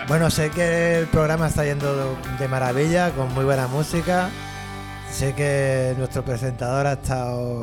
[0.07, 4.29] Bueno, sé que el programa está yendo de maravilla, con muy buena música.
[5.11, 7.61] Sé que nuestro presentador ha estado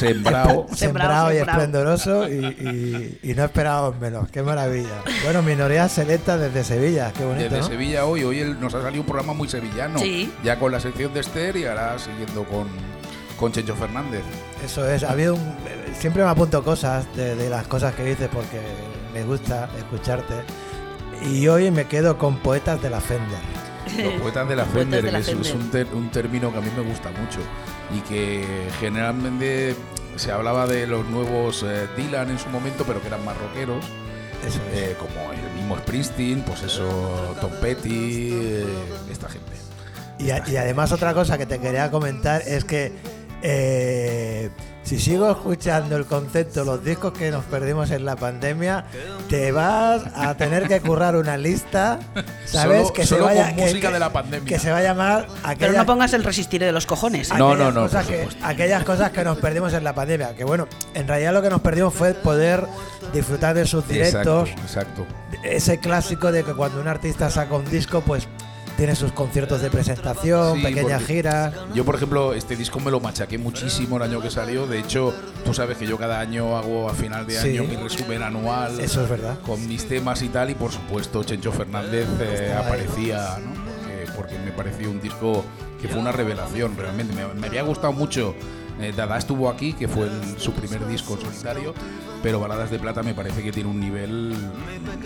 [0.00, 0.66] Sembrado.
[0.74, 4.28] sembrado y esplendoroso y, y- y no esperábamos menos.
[4.30, 5.02] Qué maravilla.
[5.24, 7.44] Bueno, minoría selecta desde Sevilla, qué bonito.
[7.44, 7.66] Desde ¿no?
[7.66, 9.98] Sevilla hoy, hoy el- nos ha salido un programa muy sevillano.
[9.98, 10.32] Sí.
[10.42, 12.66] Ya con la sección de Esther y ahora siguiendo con,
[13.38, 14.22] con Chencho Fernández.
[14.64, 15.54] Eso es, ha habido un-
[15.98, 18.60] siempre me apunto cosas de, de las cosas que dices porque
[19.14, 20.34] me gusta escucharte.
[21.30, 23.38] Y hoy me quedo con poetas de la Fender.
[24.02, 25.56] Los poetas de la Fender, de la que es, es Fender.
[25.56, 27.40] un, ter- un término que a mí me gusta mucho
[27.96, 28.44] y que
[28.80, 29.74] generalmente
[30.16, 33.84] se hablaba de los nuevos eh, Dylan en su momento, pero que eran más rockeros,
[34.46, 34.78] Eso es.
[34.78, 38.66] eh, como el mismo Springsteen, pues eso, Tom Petty, eh,
[39.10, 39.52] esta gente.
[40.18, 42.92] Y, a- y además otra cosa que te quería comentar es que
[44.82, 48.86] si sigo escuchando el concepto, los discos que nos perdimos en la pandemia,
[49.28, 51.98] te vas a tener que currar una lista,
[52.46, 52.82] ¿sabes?
[52.82, 54.48] Solo- que solo se vaya, con que- música que- de la pandemia.
[54.48, 55.26] Que se va a llamar
[55.58, 57.30] Pero no pongas el resistiré de los cojones.
[57.30, 57.34] ¿eh?
[57.38, 60.34] No, aquellas no, no, cosas que- aquellas cosas que nos perdimos en la pandemia.
[60.34, 62.64] Que bueno, en realidad lo que nos perdimos fue poder
[63.12, 64.64] disfrutar de sus Exacto, directos.
[64.64, 65.06] exacto.
[65.44, 68.26] Ese clásico de que cuando un artista saca un disco, pues
[68.80, 71.52] tiene sus conciertos de presentación, Sí, pequeñas giras.
[71.74, 74.66] Yo, por ejemplo, este disco me lo machaqué muchísimo el año que salió.
[74.66, 75.12] De hecho,
[75.44, 77.48] tú sabes que yo cada año hago a final de Sí.
[77.58, 79.38] año mi resumen anual Eso es verdad.
[79.44, 80.48] con mis temas y tal.
[80.48, 83.52] Y por supuesto, Chencho Fernández eh, aparecía, ¿no?
[83.52, 85.44] Porque, porque me pareció un disco
[85.82, 87.14] que fue una revelación, realmente.
[87.14, 88.34] Me, me había gustado mucho.
[88.82, 91.74] Eh, Dada estuvo aquí, que fue el- su primer disco en solitario.
[92.22, 94.34] Pero Baladas de Plata me parece que tiene un nivel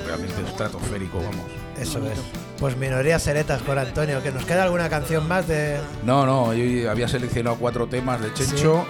[0.04, 1.46] realmente estratosférico, vamos.
[1.78, 2.18] Eso es.
[2.58, 4.20] Pues minorías seretas con Antonio.
[4.22, 5.78] ¿Que nos queda alguna canción más de.?
[6.04, 8.84] No, no, yo había seleccionado cuatro temas de Chencho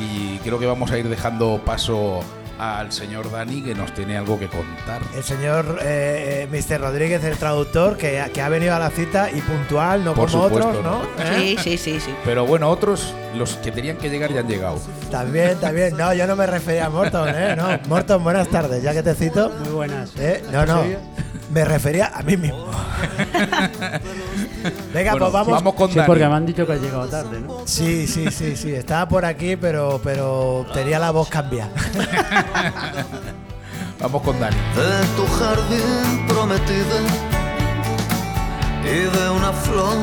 [0.00, 2.20] y creo que vamos a ir dejando paso
[2.58, 5.00] al señor Dani que nos tiene algo que contar.
[5.14, 6.80] El señor eh, eh, Mr.
[6.80, 10.44] Rodríguez, el traductor, que, que ha venido a la cita y puntual, no Por como
[10.44, 11.02] supuesto, otros, ¿no?
[11.02, 11.22] ¿no?
[11.22, 11.56] ¿Eh?
[11.58, 12.14] Sí, sí, sí, sí.
[12.24, 14.80] Pero bueno, otros, los que tenían que llegar ya han llegado.
[15.10, 15.96] También, también.
[15.96, 17.56] No, yo no me refería a Morton, ¿eh?
[17.56, 19.50] No, Morton, buenas tardes, ya que te cito.
[19.64, 20.12] Muy buenas.
[20.18, 20.42] ¿Eh?
[20.50, 20.82] No, no.
[21.52, 22.70] Me refería a mí mismo.
[24.92, 25.74] Venga, Bueno, pues vamos.
[25.74, 26.06] con Sí, Dani.
[26.06, 27.58] porque me han dicho que has llegado tarde, ¿no?
[27.64, 28.72] Sí, sí, sí, sí.
[28.74, 31.70] Estaba por aquí, pero, pero tenía la voz cambiada.
[34.00, 34.56] Vamos con Dani.
[34.56, 37.00] de tu jardín prometida
[38.84, 39.96] y de una flor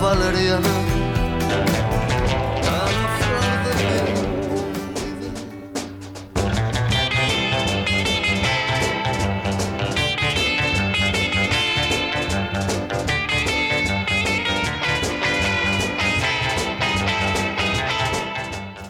[0.00, 0.68] valeriana.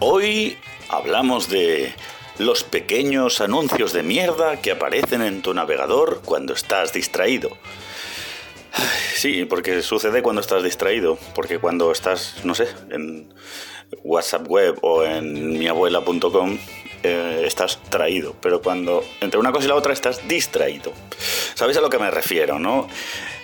[0.06, 0.58] Hoy
[0.90, 1.94] hablamos de
[2.36, 7.56] los pequeños anuncios de mierda que aparecen en tu navegador cuando estás distraído.
[9.14, 13.32] Sí, porque sucede cuando estás distraído, porque cuando estás, no sé, en
[14.02, 16.58] WhatsApp web o en miabuela.com
[17.02, 20.92] eh, estás traído, pero cuando entre una cosa y la otra estás distraído.
[21.54, 22.88] ¿Sabéis a lo que me refiero, no?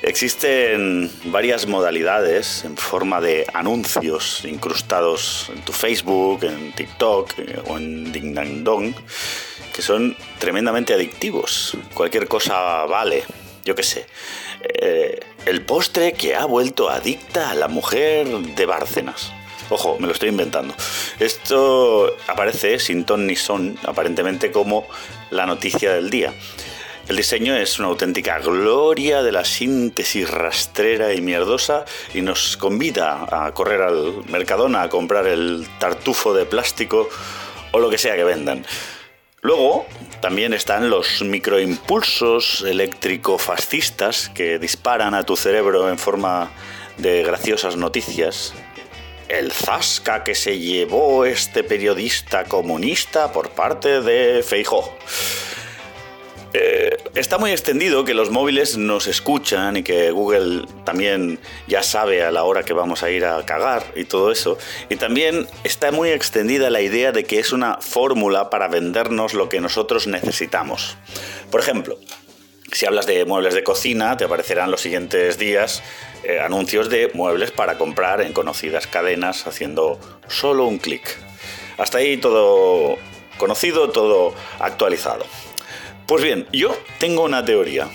[0.02, 7.76] Existen varias modalidades en forma de anuncios incrustados en tu Facebook, en TikTok eh, o
[7.76, 8.94] en Ding Dang Dong
[9.72, 11.76] que son tremendamente adictivos.
[11.94, 13.24] Cualquier cosa vale.
[13.64, 14.06] Yo qué sé.
[14.62, 19.32] Eh, el postre que ha vuelto adicta a la mujer de Bárcenas.
[19.68, 20.74] Ojo, me lo estoy inventando.
[21.20, 24.86] Esto aparece sin ton ni son, aparentemente como
[25.30, 26.34] la noticia del día.
[27.10, 31.84] El diseño es una auténtica gloria de la síntesis rastrera y mierdosa
[32.14, 37.08] y nos convida a correr al Mercadona a comprar el tartufo de plástico
[37.72, 38.64] o lo que sea que vendan.
[39.40, 39.86] Luego
[40.20, 46.52] también están los microimpulsos eléctrico-fascistas que disparan a tu cerebro en forma
[46.96, 48.54] de graciosas noticias.
[49.28, 54.96] El zasca que se llevó este periodista comunista por parte de Feijó.
[56.52, 61.38] Eh, está muy extendido que los móviles nos escuchan y que Google también
[61.68, 64.58] ya sabe a la hora que vamos a ir a cagar y todo eso.
[64.88, 69.48] Y también está muy extendida la idea de que es una fórmula para vendernos lo
[69.48, 70.96] que nosotros necesitamos.
[71.50, 71.98] Por ejemplo,
[72.72, 75.82] si hablas de muebles de cocina, te aparecerán los siguientes días
[76.24, 79.98] eh, anuncios de muebles para comprar en conocidas cadenas haciendo
[80.28, 81.16] solo un clic.
[81.78, 82.98] Hasta ahí todo
[83.38, 85.24] conocido, todo actualizado.
[86.10, 87.88] Pues bien, yo tengo una teoría.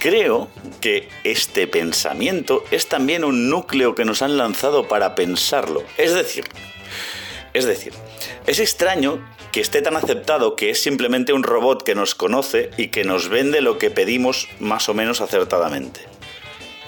[0.00, 0.48] Creo
[0.80, 5.84] que este pensamiento es también un núcleo que nos han lanzado para pensarlo.
[5.96, 6.42] Es decir,
[7.52, 7.92] es decir,
[8.48, 12.88] es extraño que esté tan aceptado que es simplemente un robot que nos conoce y
[12.88, 16.00] que nos vende lo que pedimos más o menos acertadamente.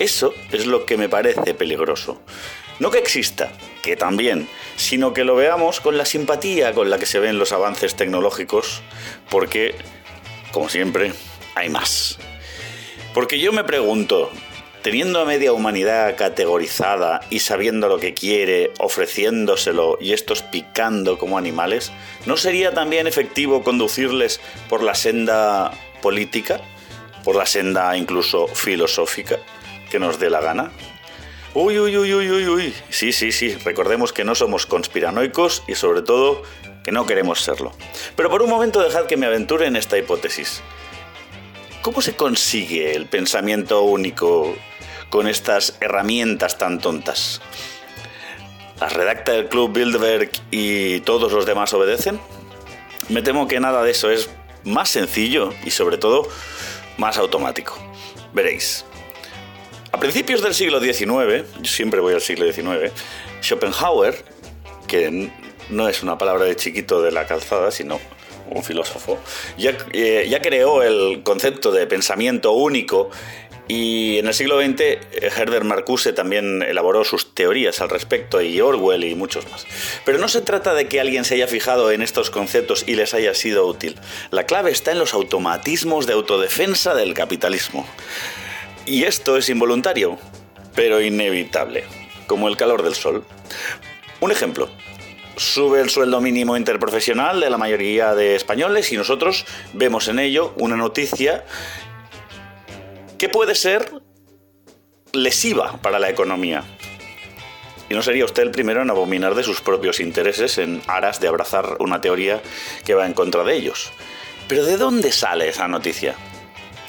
[0.01, 2.21] Eso es lo que me parece peligroso.
[2.81, 7.07] No que exista, que también, sino que lo veamos con la simpatía con la que
[7.07, 8.83] se ven los avances tecnológicos,
[9.31, 9.77] porque
[10.53, 11.13] como siempre,
[11.55, 12.19] hay más.
[13.15, 14.31] Porque yo me pregunto,
[14.83, 21.39] teniendo a media humanidad categorizada y sabiendo lo que quiere, ofreciéndoselo y estos picando como
[21.39, 21.93] animales,
[22.27, 26.61] ¿no sería también efectivo conducirles por la senda política,
[27.25, 29.39] por la senda incluso filosófica,
[29.91, 30.71] que nos dé la gana?
[31.55, 32.75] Uy, uy, uy, uy, uy, uy.
[32.91, 33.55] Sí, sí, sí.
[33.65, 36.43] Recordemos que no somos conspiranoicos y sobre todo
[36.85, 37.73] que no queremos serlo.
[38.17, 40.63] Pero por un momento dejad que me aventure en esta hipótesis.
[41.83, 44.55] ¿Cómo se consigue el pensamiento único
[45.11, 47.41] con estas herramientas tan tontas?
[48.81, 52.21] ¿Las redacta el Club Bilderberg y todos los demás obedecen?
[53.09, 54.29] Me temo que nada de eso es
[54.65, 56.29] más sencillo y sobre todo
[56.97, 57.77] más automático.
[58.33, 58.85] Veréis.
[59.91, 62.93] A principios del siglo XIX, yo siempre voy al siglo XIX,
[63.41, 64.23] Schopenhauer,
[64.87, 65.31] que
[65.71, 68.01] no es una palabra de chiquito de la calzada, sino
[68.51, 69.19] un filósofo,
[69.57, 73.11] ya, eh, creó el concepto de pensamiento único
[73.69, 75.01] y en el siglo XX eh,
[75.37, 79.67] Herbert Marcuse también elaboró sus teorías al respecto y Orwell y muchos más.
[80.07, 83.13] Pero no se trata de que alguien se haya fijado en estos conceptos y les
[83.13, 83.97] haya sido útil.
[84.31, 87.87] La clave está en los automatismos de autodefensa del capitalismo.
[88.87, 90.19] Y esto es involuntario,
[90.75, 91.85] pero inevitable,
[92.27, 93.23] como el calor del sol.
[94.21, 94.71] Un ejemplo,
[95.39, 100.55] sube el sueldo mínimo interprofesional de la mayoría de españoles y nosotros vemos en ello
[100.57, 101.45] una noticia
[103.19, 103.93] que puede ser
[105.13, 106.65] lesiva para la economía.
[107.91, 111.29] Y no sería usted el primero en abominar de sus propios intereses en aras de
[111.29, 112.43] abrazar una teoría
[112.85, 113.91] que va en contra de ellos.
[114.47, 116.15] Pero ¿de dónde sale esa noticia?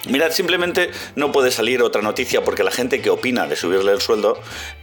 [0.07, 4.01] Mirad, simplemente no puede salir otra noticia porque la gente que opina de subirle el
[4.01, 4.39] sueldo,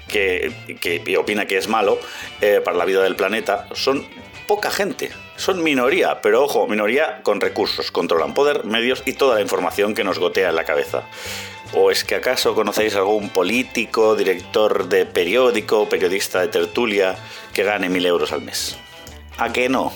[0.08, 1.98] que, que- opina que es malo
[2.40, 4.06] eh, para la vida del planeta, son
[4.46, 5.10] poca gente.
[5.36, 10.04] Son minoría, pero ojo, minoría con recursos, controlan poder, medios y toda la información que
[10.04, 11.02] nos gotea en la cabeza.
[11.72, 17.16] ¿O es que acaso conocéis algún político, director de periódico, periodista de tertulia
[17.52, 18.78] que gane mil euros al mes?
[19.38, 19.92] ¿A que no?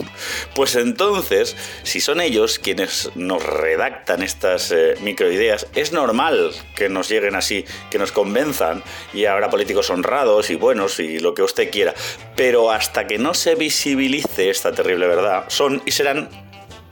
[0.54, 7.08] Pues entonces, si son ellos quienes nos redactan estas eh, microideas, es normal que nos
[7.08, 8.82] lleguen así, que nos convenzan,
[9.14, 11.94] y habrá políticos honrados y buenos y lo que usted quiera.
[12.36, 16.28] Pero hasta que no se visibilice esta terrible verdad, son y serán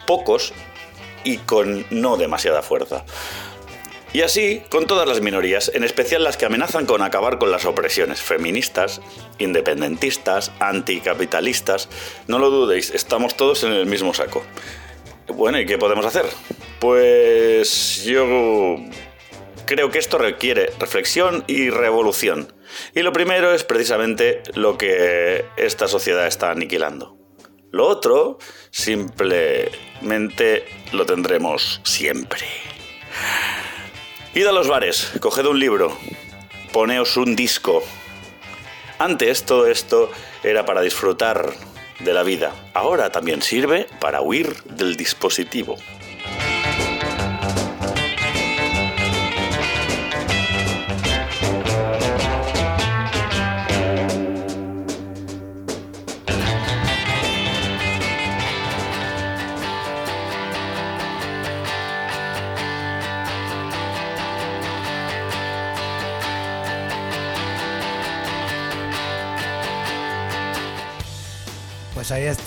[0.07, 0.55] pocos
[1.25, 3.05] y con no demasiada fuerza.
[4.13, 7.67] Y así con todas las minorías, en especial las que amenazan con acabar con las
[7.67, 9.03] opresiones feministas,
[9.39, 11.91] independentistas, anticapitalistas.
[12.27, 14.43] No lo dudéis, estamos todos en el mismo saco.
[15.27, 16.25] Bueno, ¿y qué podemos hacer?
[16.81, 18.77] Pues yo
[19.67, 22.55] creo que esto requiere reflexión y revolución.
[22.95, 27.19] Y lo primero es precisamente lo que esta sociedad está aniquilando.
[27.71, 28.39] Lo otro,
[28.71, 32.47] simplemente lo tendremos siempre.
[34.35, 35.97] Id a los bares, coged un libro,
[36.73, 37.83] poneos un disco.
[38.99, 40.11] Antes todo esto
[40.43, 41.51] era para disfrutar
[42.01, 42.53] de la vida.
[42.75, 45.77] Ahora también sirve para huir del dispositivo.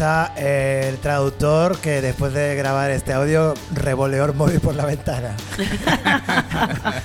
[0.01, 5.35] Está el traductor que después de grabar este audio revoleó el móvil por la ventana.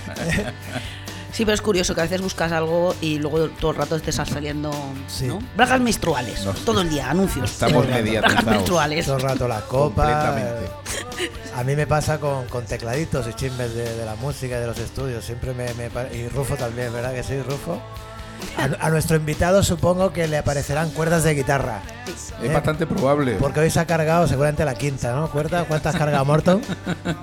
[1.32, 4.08] Sí, pero es curioso que a veces buscas algo y luego todo el rato te
[4.08, 4.70] estás saliendo.
[5.06, 5.26] Sí.
[5.26, 5.38] ¿no?
[5.54, 6.42] Bragas menstruales.
[6.46, 7.50] Nos- todo el día, anuncios.
[7.50, 8.44] Estamos Bragas mediatizados.
[8.46, 9.04] menstruales.
[9.04, 10.34] Todo el rato la copa.
[11.54, 14.66] A mí me pasa con, con tecladitos y chimbes de, de la música y de
[14.66, 15.26] los estudios.
[15.26, 17.82] Siempre me, me Y Rufo también, ¿verdad que sí, Rufo?
[18.56, 21.80] A, a nuestro invitado supongo que le aparecerán cuerdas de guitarra.
[22.06, 23.34] Es Eh, bastante probable.
[23.40, 25.30] Porque hoy se ha cargado seguramente la quinta, ¿no?
[25.30, 25.64] ¿Cuerda?
[25.64, 26.62] ¿Cuántas has cargado, Morton?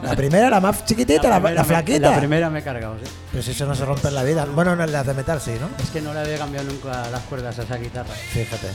[0.03, 2.09] La primera, la más chiquitita, la, primera la me- flaquita.
[2.11, 3.09] La primera me he cargado, sí.
[3.31, 4.45] Pero si eso no se rompe en la vida.
[4.45, 5.69] Bueno, no, las de metal sí, ¿no?
[5.83, 8.13] Es que no le había cambiado nunca las cuerdas a esa guitarra.
[8.31, 8.67] Fíjate.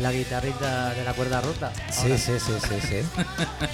[0.00, 1.70] La guitarrita de la cuerda rota.
[1.90, 3.22] Sí, sí, sí, sí, sí.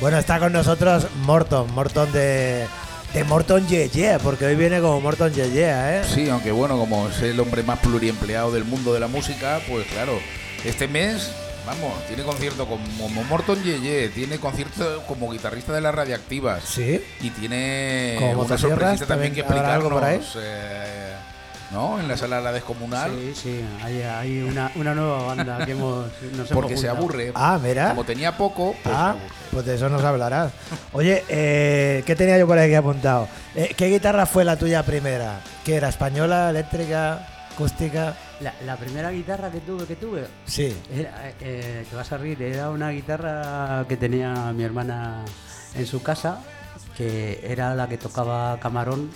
[0.01, 2.67] bueno, está con nosotros Morton, Morton de,
[3.15, 6.03] de Morton Ye Ye, porque hoy viene como Morton Ye Ye, ¿eh?
[6.05, 9.87] Sí, aunque bueno, como es el hombre más pluriempleado del mundo de la música, pues
[9.87, 10.19] claro,
[10.65, 11.33] este mes,
[11.67, 16.65] vamos, tiene concierto como, Morton Yeye, tiene concierto como guitarrista de las radiactivas.
[16.65, 17.01] Sí.
[17.21, 21.15] Y tiene Como una motosierras, sorpresita también que eh,
[21.71, 22.01] ¿no?
[22.01, 25.73] En la sala de la descomunal, Sí, sí, hay, hay una, una nueva banda que
[25.73, 26.07] hemos.
[26.23, 27.33] Nos hemos porque se aburre.
[27.35, 27.91] Ah, mira.
[27.91, 29.15] Como tenía poco, pues Ah,
[29.51, 30.53] pues de eso nos hablarás.
[30.93, 33.29] Oye, eh, ¿qué tenía yo por aquí apuntado?
[33.55, 35.41] Eh, ¿Qué guitarra fue la tuya primera?
[35.65, 35.89] ¿Qué era?
[35.89, 38.15] ¿Española, eléctrica, acústica?
[38.41, 40.77] La, la primera guitarra que tuve, que tuve, Sí.
[40.95, 45.25] era, eh, te vas a reír, era una guitarra que tenía mi hermana
[45.75, 46.39] en su casa,
[46.97, 49.11] que era la que tocaba Camarón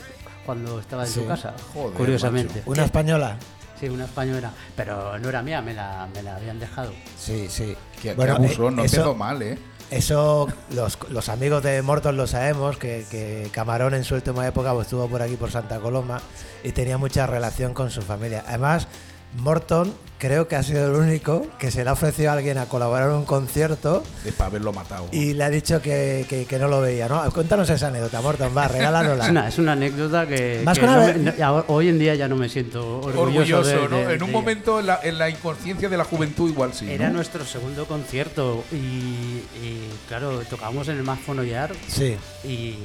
[0.45, 1.20] cuando estaba en Sí.
[1.20, 2.62] su casa, Joder, curiosamente.
[2.66, 3.36] ¿Una española?
[3.78, 6.93] Sí, una española, pero no era mía, me la, me la habían dejado.
[7.18, 7.76] Sí, sí.
[8.16, 9.59] Bueno, abusó, eh, no eso- mal, ¿eh?
[9.90, 14.72] Eso los, los amigos de Morton lo sabemos, que, que Camarón en su última época
[14.72, 16.22] pues, estuvo por aquí por Santa Coloma
[16.64, 18.43] y tenía mucha relación con su familia.
[18.49, 18.88] Además,
[19.36, 19.93] Morton
[20.23, 23.09] creo que ha sido el único que se le ha ofrecido a alguien a colaborar
[23.09, 25.09] en un concierto Es para haberlo matado.
[25.11, 27.29] y le ha dicho que, que- que no lo veía, ¿no?
[27.33, 29.31] Cuéntanos esa anécdota, Morton, va, Es regálanosla.
[29.31, 32.49] una, es una anécdota que, Más que no me- hoy en día ya no me
[32.49, 33.97] siento orgulloso, Orgulloso, de- ¿no?
[34.09, 36.89] de- en un de- momento, en la, en la inconsciencia de la juventud, igual sí.
[36.89, 37.14] Era ¿no?
[37.14, 42.14] nuestro segundo concierto y, y, claro, tocábamos en el Más Fonollar Sí,
[42.45, 42.77] y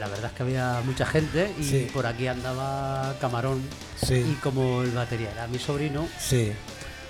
[0.00, 1.90] la verdad es que había mucha gente y Sí.
[1.92, 3.60] por aquí andaba Camarón
[4.02, 4.14] Sí.
[4.14, 6.50] y como el batería era mi sobrino sí.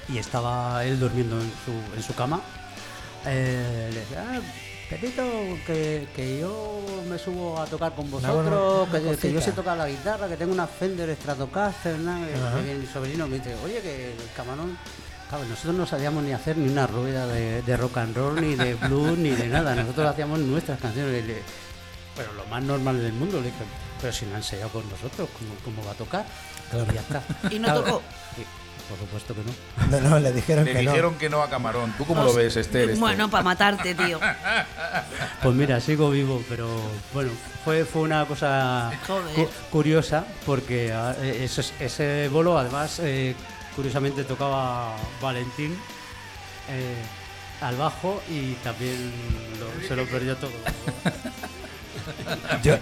[0.08, 2.40] Y estaba él durmiendo en su, en su cama,
[3.26, 4.40] eh, le decía, ah,
[4.90, 5.22] Pepito,
[5.66, 9.52] que, que yo me subo a tocar con vosotros, que, yo sé cosita".
[9.56, 14.12] tocar la guitarra, que tengo una Fender Stratocaster, viene mi sobrino me dice, oye, que
[14.12, 14.76] el camarón...
[15.30, 18.54] Claro, nosotros no sabíamos ni hacer ni una rueda de, de rock and roll, ni
[18.54, 19.74] de blues, ni de nada.
[19.74, 21.24] Nosotros hacíamos nuestras canciones.
[21.24, 21.42] Y le-
[22.14, 23.38] pero lo más normal del mundo.
[23.38, 23.64] Le dije,
[23.98, 26.26] pero si no ha ensayado con nosotros, ¿cómo, cómo va a tocar?
[26.70, 26.86] Claro.
[26.90, 27.22] Y ya está.
[27.50, 27.80] Y no Claro.
[27.82, 28.02] tocó.
[28.88, 30.00] Por supuesto que no.
[30.00, 31.92] No, no, le dijeron Le que dijeron que no a Camarón.
[31.98, 32.90] ¿Tú cómo lo ves, Esther?
[32.90, 33.00] esto?
[33.00, 34.18] Bueno, para matarte, tío.
[35.42, 36.68] Pues mira, sigo vivo, pero
[37.12, 37.30] bueno,
[37.64, 38.92] fue, fue una cosa
[39.34, 43.34] cu- curiosa porque ah, eh, eso es- ese bolo además eh,
[43.74, 45.76] curiosamente tocaba Valentín
[46.70, 46.94] eh,
[47.60, 49.12] al bajo y también
[49.58, 50.52] lo- se lo perdió todo.
[52.62, 52.78] Yo-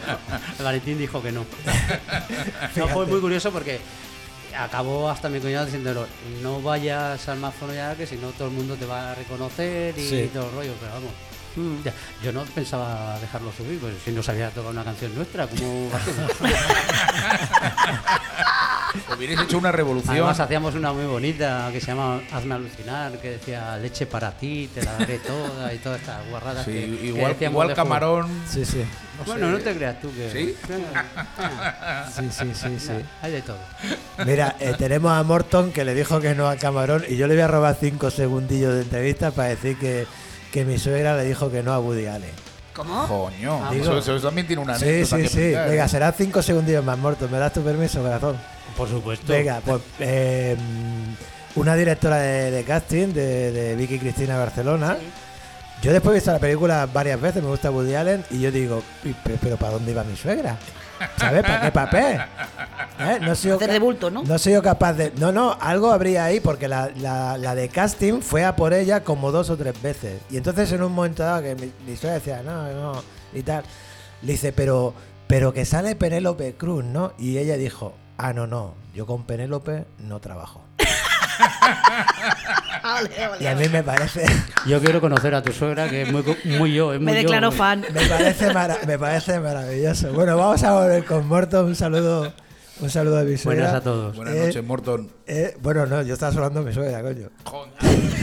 [0.62, 1.46] Valentín dijo que no.
[2.76, 3.80] No, fue muy curioso porque
[4.56, 6.06] acabó hasta mi cuñado diciéndolo,
[6.42, 9.96] no vayas al mazo ya que si no todo el mundo te va a reconocer
[9.98, 10.30] y Sí.
[10.32, 11.10] todo el rollo, pero vamos.
[11.56, 11.92] mm, ya,
[12.22, 15.98] Yo no pensaba dejarlo subir, pues si no sabía tocar una canción nuestra, ¿cómo va
[15.98, 16.14] a ser?
[19.16, 20.12] Hubierais hecho una revolución.
[20.14, 24.68] Además hacíamos una muy bonita que se llama Hazme alucinar, que decía leche para ti,
[24.74, 26.64] te la daré toda y todas estas guarradas.
[26.64, 27.06] Sí, que-
[27.46, 28.28] igual, camarón.
[28.48, 28.82] Sí, sí.
[29.26, 30.30] Bueno, no te creas tú que.
[30.30, 30.56] ¿Sí?
[32.14, 32.92] Sí, sí, sí, sí.
[33.22, 33.58] Hay de todo.
[34.26, 37.34] Mira, eh, tenemos a Morton que le dijo que no a Camarón y yo le
[37.34, 40.06] voy a robar cinco segundillos de entrevista para decir que,
[40.52, 42.30] que mi suegra le dijo que no a Woody Allen.
[42.74, 43.06] ¿Cómo?
[43.06, 45.20] Coño, Digo- eso, eso también tiene una Sí, sí, sí.
[45.22, 45.88] explicar, Venga, ¿eh?
[45.88, 47.30] serán cinco segundillos más, Morton.
[47.30, 48.36] ¿Me das tu permiso, corazón?
[48.76, 49.32] Por supuesto.
[49.32, 50.56] Venga, pues eh,
[51.56, 54.96] una directora de, de casting de, de Vicky Cristina Barcelona.
[55.82, 58.82] Yo después he visto la película varias veces, me gusta Woody Allen, y yo digo,
[59.02, 60.58] "Pi- pe- pero ¿para dónde iba mi suegra?
[61.16, 61.40] ¿Sabes?
[61.42, 62.18] ¿Para qué papel?
[63.00, 63.18] ¿Eh?
[63.22, 64.22] No soy de bulto, ¿no?
[64.22, 65.10] No soy yo capaz de...
[65.16, 69.02] No, no, algo habría ahí, porque la, la- la de casting fue a por ella
[69.04, 70.20] como dos o tres veces.
[70.30, 73.02] Y entonces en un momento dado que mi, mi suegra decía, no, no,
[73.32, 73.64] y tal,
[74.20, 74.92] le dice, pero,
[75.26, 77.14] pero que sale Penélope Cruz, ¿no?
[77.18, 77.94] Y ella dijo,
[78.28, 80.62] ah, no, no, yo con Penélope no trabajo.
[82.82, 84.24] Ole, ole, Y a mí me parece...
[84.66, 86.92] Yo quiero conocer a tu suegra, que es muy, co- muy yo.
[86.92, 87.28] Es muy Me yo.
[87.28, 87.84] declaro fan.
[87.92, 90.12] Me parece, mara- me parece maravilloso.
[90.12, 91.66] Bueno, vamos a volver con Morton.
[91.66, 92.32] Un saludo,
[92.80, 93.64] un saludo a mi suegra.
[93.66, 94.16] Buenas a todos.
[94.16, 95.10] Buenas Eh, noches, Morton.
[95.26, 97.28] Eh, bueno, no, yo estaba hablando de mi suegra, coño.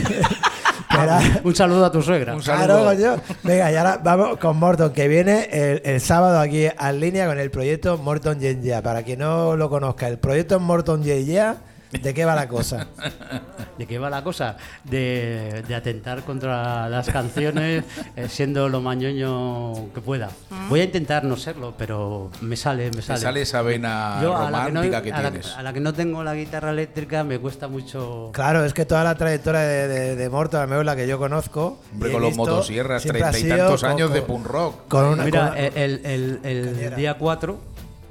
[0.08, 0.22] Que
[1.04, 2.36] era- Un saludo a tu suegra.
[2.36, 3.16] Un Claro, saludo.
[3.16, 3.22] coño.
[3.44, 7.40] Venga, y ahora vamos con Morton, que viene el, el sábado aquí en línea con
[7.40, 8.82] el proyecto Morton Yenja.
[8.82, 11.58] Para quien no lo conozca, el proyecto Morton Yenja,
[12.02, 12.88] ¿de qué va la cosa?
[13.78, 14.58] ¿De qué va la cosa?
[14.84, 17.84] De, de atentar contra las canciones
[18.16, 20.30] eh, siendo lo mañoño que pueda.
[20.70, 23.20] Voy a intentar no serlo, pero me sale, me Te sale.
[23.20, 25.54] sale esa vena Yo a la, que no, romántica que, a la- tienes.
[25.56, 28.32] a la que no tengo la guitarra eléctrica me cuesta mucho.
[28.34, 31.18] Claro, es que toda la trayectoria de, de, de Morton, al menos la que yo
[31.20, 31.80] conozco.
[31.94, 34.88] Hombre, con los motosierras, treinta y tantos con- años de punk rock.
[34.88, 36.96] Con una, Mira, con- el, el- el- el Cañera.
[36.98, 37.60] día 4,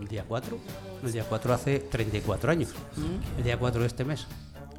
[0.01, 0.59] el día 4,
[1.05, 2.71] el día 4 hace 34 años.
[3.39, 4.27] El día 4 de este mes.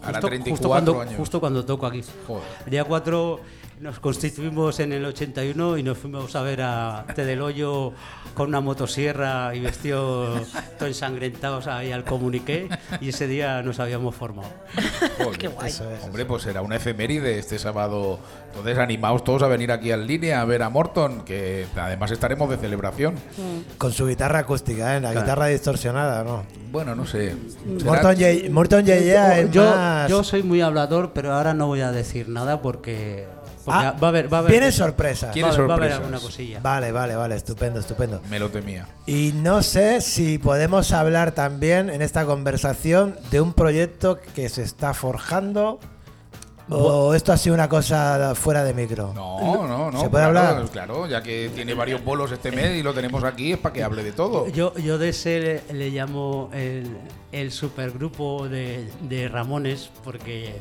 [0.02, 1.16] Hará Justo, 34 justo cuando, años.
[1.18, 2.02] justo cuando toco aquí.
[2.28, 2.44] Joder.
[2.66, 3.40] El día 4
[3.80, 7.94] nos constituimos en el 81 y nos fuimos a ver a Te del Hoyo
[8.34, 10.48] con una motosierra y vestidos
[10.80, 12.70] todo ensangrentados ahí al comuniqué
[13.02, 14.50] y ese día nos habíamos formado.
[15.20, 15.38] Joder.
[15.38, 15.70] Qué guay.
[15.70, 18.20] Eso es, Hombre, pues será una efeméride este sábado.
[18.48, 22.50] Entonces, animaos todos a venir aquí en línea a ver a Morton, que además estaremos
[22.50, 23.14] de celebración.
[23.78, 25.02] con su guitarra acústica, ¿eh?
[25.02, 26.44] la guitarra distorsionada, ¿no?
[26.72, 27.36] Bueno, no sé.
[27.78, 28.26] Será- Morton J.
[28.52, 32.62] Morton es Yo, más- yo soy muy hablador, pero ahora no voy a decir nada
[32.62, 33.28] porque,
[33.68, 35.32] porque Ah, va a haber, va a haber Vienen sorpresas.
[35.34, 36.00] ¿Quién- va, a haber- va a haber sorpresas.
[36.16, 36.60] alguna cosilla.
[36.62, 38.22] Vale, vale, vale, estupendo, estupendo.
[38.30, 38.88] Me lo temía.
[39.06, 44.64] Y no sé si podemos hablar también en esta conversación de un proyecto que se
[44.64, 45.80] está forjando
[46.70, 49.14] o esto ha sido una cosa fuera de micro.
[49.14, 50.02] No, no, no.
[50.02, 50.70] ¿Se puede claro, hablar?
[50.70, 53.84] Claro, ya que tiene varios bolos este mes y lo tenemos aquí, es para que
[53.84, 54.48] hable de todo.
[54.50, 56.98] Yo, yo de ese le, le llamo el,
[57.32, 60.56] el supergrupo de, de Ramones porque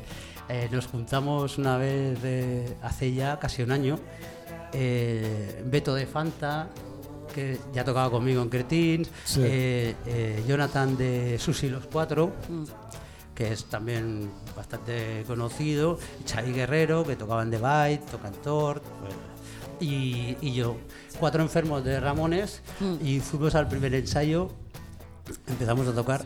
[0.48, 3.98] eh, nos juntamos una vez de- hace ya casi un año.
[4.72, 6.68] eh, Beto de Fanta,
[7.34, 9.40] que ya tocaba conmigo en Cretins, Sí.
[9.42, 12.32] eh, eh, Jonathan de Susi los Cuatro,
[13.34, 18.82] que es también bastante conocido, Chari Guerrero, que tocaba en The Bite, toca en Tort,
[19.00, 19.14] pues,
[19.80, 20.76] y, y yo,
[21.20, 22.60] cuatro enfermos de Ramones,
[23.02, 24.50] y fuimos al primer ensayo,
[25.46, 26.24] empezamos a tocar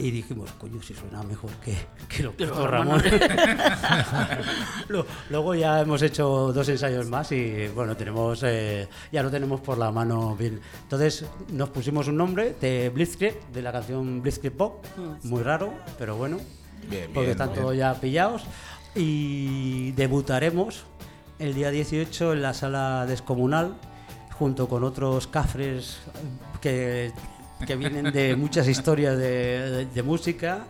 [0.00, 1.74] y dijimos, coño, si suena mejor que,
[2.08, 2.54] que lo que hizo.
[4.88, 9.60] Lo- Luego ya hemos hecho dos ensayos más y bueno, tenemos eh, ya lo tenemos
[9.60, 10.60] por la mano bien.
[10.82, 14.84] Entonces nos pusimos un nombre de Blitzkrieg, de la canción Blitzkrieg Pop,
[15.24, 16.38] muy raro, pero bueno,
[16.88, 17.60] Bien, porque bien, están bien.
[17.62, 18.42] todos ya pillados.
[18.94, 20.84] Y debutaremos
[21.38, 23.76] el día 18 en la sala descomunal
[24.32, 25.98] junto con otros cafres
[26.60, 27.12] que,
[27.66, 30.64] que vienen de muchas historias de, música,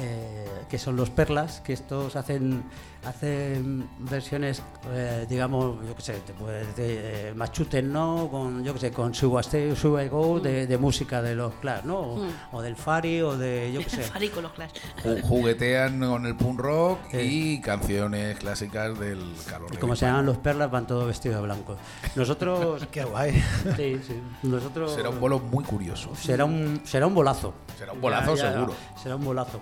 [0.00, 2.62] eh, que son los Perlas, que estos hacen,
[3.04, 8.28] hacen versiones, eh, digamos, yo qué sé, decir, eh, machutes, ¿no?
[8.30, 11.84] Con, yo qué sé, con Suba Suba I Go, de, de música de los Clash,
[11.84, 11.98] ¿no?
[11.98, 14.02] O, o del Fari, o de, yo qué sé.
[14.12, 14.70] Fari con los Clash.
[15.04, 17.18] Ju- Juguetean con el punk rock Sí.
[17.56, 19.68] y canciones clásicas del calor.
[19.70, 21.76] Y de como se llaman los Perlas, van todos vestidos de blanco.
[22.16, 22.86] Nosotros...
[22.90, 23.32] Qué guay.
[23.76, 24.20] Sí, sí.
[24.42, 24.92] Nosotros...
[24.94, 26.14] Será un bolo muy curioso.
[26.16, 27.54] Será un, será un bolazo.
[27.78, 28.74] Será un bolazo Ya, ya, seguro.
[29.00, 29.60] Será un bolazo.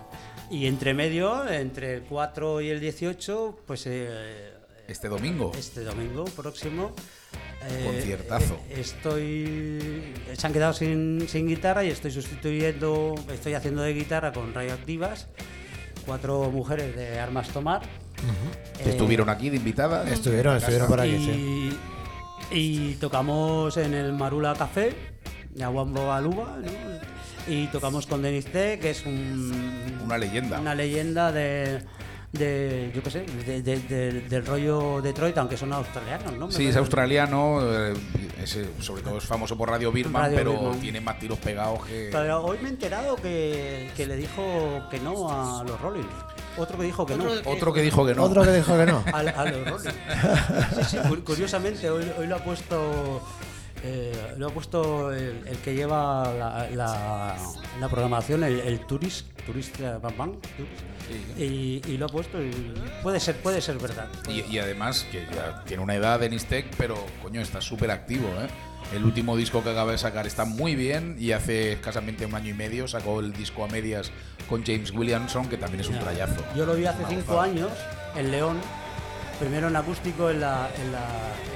[0.50, 4.52] Y entre medio, entre el 4 y el 18, pues eh,
[4.86, 5.52] Este domingo.
[5.58, 6.92] este domingo próximo.
[7.68, 8.54] eh, Conciertazo.
[8.68, 10.14] eh, estoy.
[10.36, 13.14] Se han quedado sin, sin guitarra y estoy sustituyendo.
[13.32, 15.26] Estoy haciendo de guitarra con radioactivas.
[16.06, 17.82] Cuatro mujeres de armas tomar.
[17.82, 20.08] Eh, estuvieron aquí de invitadas.
[20.08, 21.76] Estuvieron, estuvieron por aquí, sí.
[22.52, 22.58] y,
[22.92, 24.94] y tocamos en el Marula Café,
[25.50, 26.70] de Aguambo Aluba, ¿no?
[27.46, 30.60] Y tocamos con Denis T, que es un, Una leyenda.
[30.60, 31.80] una leyenda de,
[32.32, 36.46] de yo qué sé, de- de- de- del rollo Detroit, aunque son australianos, ¿no?
[36.48, 37.94] Me Sí, es australiano, eh,
[38.42, 40.80] es, sobre todo es famoso por Radio Birman, Radio pero Birman.
[40.80, 42.08] tiene más tiros pegados que...
[42.12, 46.06] Pero hoy me he enterado que, que le dijo que no a los Rollins.
[46.58, 47.24] Otro que dijo que no.
[47.44, 48.22] Otro que dijo que no.
[48.24, 49.04] Otro que dijo que no.
[49.12, 49.94] A, a los Rollins.
[50.74, 53.22] Sí, sí, cu- curiosamente, hoy, hoy lo ha puesto.
[53.84, 57.36] Eh, lo ha puesto el, el que lleva la, la-
[57.80, 62.50] la programación, el, el Tourist, Turista Bam Bam, Tourist, y, y lo ha puesto y
[63.02, 64.08] puede ser, puede ser verdad.
[64.28, 68.26] Y, y además que ya tiene una edad de Nistec, pero coño, está súper activo,
[68.40, 68.48] ¿eh?
[68.94, 72.50] El último disco que acaba de sacar está muy bien y hace escasamente un año
[72.50, 74.12] y medio sacó el disco a medias
[74.48, 76.44] con James Williamson, que también es un trayazo.
[76.54, 77.70] Yo lo vi hace cinco años
[78.14, 78.60] en León,
[79.38, 81.04] primero en acústico en la, en la,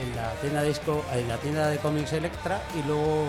[0.02, 3.24] en la tienda de disco, en la tienda de cómics Electra y luego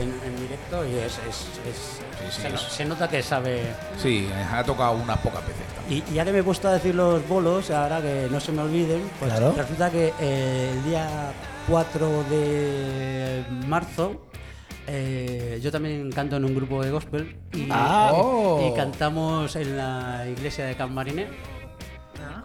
[0.00, 3.22] en, en directo y es, es- es- Sí, sí, se, no- es- se nota que
[3.22, 3.62] sabe.
[4.02, 6.02] Sí, ha tocado unas pocas veces también.
[6.08, 8.52] Y, y ahora que me he puesto a decir los bolos, ahora que no se
[8.52, 9.52] me olviden, pues Claro.
[9.56, 11.06] resulta que eh, el día
[11.68, 14.22] 4 de marzo
[14.86, 18.12] eh, yo también canto en un grupo de gospel y, Ah.
[18.62, 21.26] y cantamos en la iglesia de Can Mariné.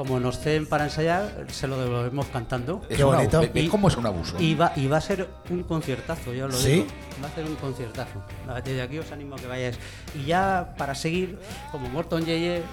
[0.02, 2.82] Como nos ceden para ensayar, se lo devolvemos cantando.
[2.90, 3.40] Es Qué bonito.
[3.54, 4.36] ¿Ves cómo es un abuso?
[4.40, 6.72] Y va, y va a ser un conciertazo, ya os lo ¿Sí?
[6.72, 6.86] digo.
[7.24, 8.24] Va a ser un conciertazo.
[8.66, 9.78] Desde aquí os animo a que vayáis.
[10.16, 11.38] Y ya para seguir,
[11.72, 12.64] como Morton Yeye,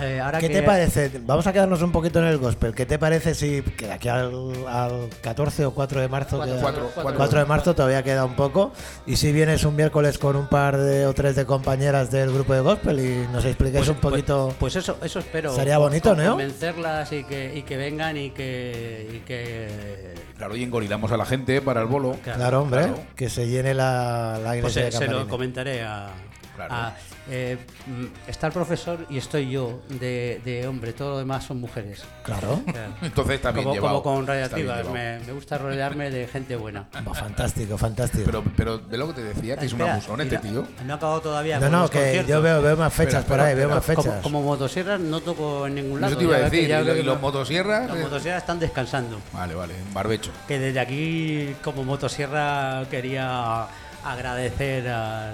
[0.00, 1.12] eh, ahora ¿Qué que te parece?
[1.24, 2.74] Vamos a quedarnos un poquito en el gospel.
[2.74, 6.54] ¿Qué te parece si que de aquí al, al 14 o 4 de marzo, Cuatro,
[6.54, 7.16] queda- cuatro, cuatro.
[7.18, 8.72] 4 de marzo todavía queda un poco?
[9.06, 12.52] Y si vienes un miércoles con un par de o tres de compañeras del grupo
[12.52, 14.52] de gospel y nos explicáis un poquito.
[14.58, 15.54] Pues eso, eso espero.
[15.54, 16.36] Sería bonito, ¿no?
[16.72, 21.26] Convencerlas y que, y que vengan y que, y que Claro, y engorilamos a la
[21.26, 22.16] gente para el bolo.
[22.22, 26.08] claro, hombre, que se llene la, la Pues se, de se lo comentaré a.
[26.56, 26.74] Claro.
[26.74, 26.94] a-
[27.30, 27.56] eh,
[27.86, 32.02] mm, está el profesor y estoy yo de, de hombre, todo lo demás son mujeres.
[32.22, 32.60] Claro.
[32.66, 32.92] Claro.
[33.02, 34.02] Entonces bien como, llevado.
[34.02, 34.90] como con llevado.
[34.90, 36.86] me, me gusta rodearme de gente buena.
[37.06, 38.24] Va, fantástico, fantástico.
[38.26, 39.80] Pero, pero ve lo que te decía, que es un
[40.20, 40.66] este no- tío.
[40.84, 41.56] No he acabado todavía.
[41.56, 42.30] no, con no, los que conciertos.
[42.30, 44.22] yo veo, veo más fechas Espera, por ahí, veo más Como, fechas.
[44.22, 46.12] como motosierras no toco en ningún lado.
[46.12, 46.68] Eso te iba a decir.
[46.68, 47.88] ya ¿Y, y que los no- motosierras?
[47.88, 49.18] Las motosierras están descansando.
[49.32, 50.30] Vale, vale, en barbecho.
[50.46, 53.66] Que desde aquí, como motosierra, quería
[54.04, 55.32] agradecer a,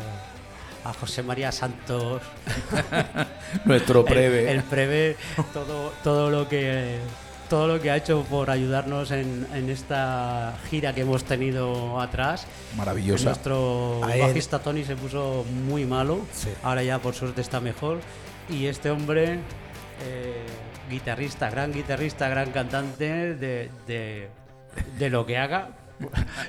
[0.84, 2.22] a José María Santos,
[3.64, 4.50] Nuestro preve.
[4.50, 5.16] el, preve,
[5.52, 6.98] todo, todo lo que
[7.48, 12.46] todo lo que ha hecho por ayudarnos en, en esta gira que hemos tenido atrás.
[12.76, 13.24] Maravillosa.
[13.24, 16.48] Nuestro bajista Tony se puso muy malo, Sí.
[16.62, 17.98] ahora ya por suerte está mejor.
[18.48, 19.40] Y este hombre,
[20.06, 20.46] eh,
[20.88, 24.28] guitarrista, gran guitarrista, gran cantante de, de-
[24.96, 25.70] de lo que haga,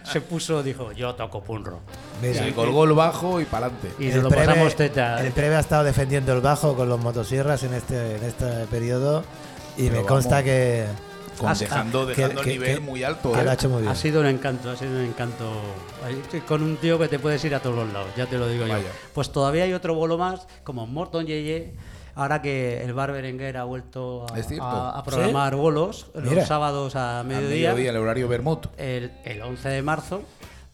[0.04, 1.80] se puso, dijo, yo toco punro.
[2.22, 3.92] Mira, Se colgó el bajo y para adelante.
[4.00, 5.24] Y el nos lo Preve- pasamos teta.
[5.26, 9.24] El Preve ha estado defendiendo el bajo con los motosierras en este, en este periodo
[9.78, 10.44] y Pero me consta vamos.
[10.46, 10.86] que,
[11.38, 13.32] Con- dejando que- dejando que- el nivel que- muy alto.
[13.32, 13.54] que ¿eh?
[13.54, 13.92] hecho muy bien.
[13.92, 15.52] Ha sido un encanto, ha sido un encanto.
[16.48, 18.66] Con un tío que te puedes ir a todos los lados, ya te lo digo
[18.68, 18.74] yo.
[18.74, 18.90] Vaya.
[19.14, 21.74] Pues todavía hay otro bolo más, como Morton Yeye,
[22.16, 26.36] ahora que el Bar Berenguer ha vuelto a, programar bolos Mira.
[26.36, 27.70] los sábados a A mediodía.
[27.70, 28.60] mediodía, el horario Bermud.
[28.78, 30.24] El, el 11 de marzo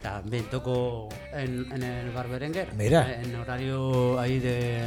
[0.01, 2.73] también toco en, en el Bar Berenguer.
[2.75, 3.21] Mira.
[3.21, 4.81] En horario ahí de,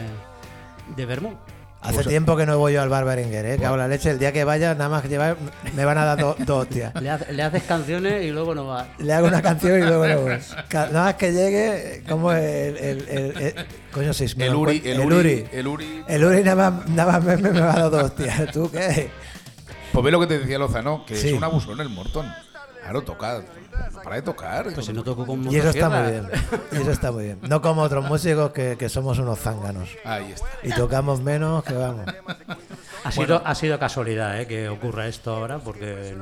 [0.97, 1.37] de Bermú.
[1.83, 3.59] Hace tiempo que no voy yo al bar Berenguer, ¿eh?
[3.59, 4.11] Cago en la leche.
[4.11, 5.37] El día que vaya, nada más que llevar,
[5.75, 6.95] me van a dar do- dos hostias.
[7.01, 8.87] Le, hace- le haces canciones y luego no va.
[8.99, 10.39] Le hago una canción y luego no voy.
[10.73, 12.77] Nada más que llegue, como el.
[12.77, 13.55] el, el- el-
[13.93, 16.05] coño, si me El Uri, el Uri, el Uri.
[16.07, 18.53] El Uri nada más, nada más verme me va a dar dos hostias.
[18.53, 19.11] ¿Tú qué?
[19.93, 21.29] Pues ve lo que te decía Lozano, que Sí.
[21.29, 22.27] es un abusón el Morton.
[22.83, 23.43] Claro, toca.
[24.03, 24.73] Para de tocar.
[24.73, 26.29] Pues si no toco con Y eso está muy bien.
[26.73, 27.39] Y eso está muy bien.
[27.43, 29.89] No como otros músicos que, que somos unos zánganos.
[30.05, 30.47] Ahí está.
[30.63, 32.07] Y tocamos menos que vamos.
[33.05, 34.47] Ha sido, ha sido casualidad ¿eh?
[34.47, 36.15] que ocurra esto ahora, porque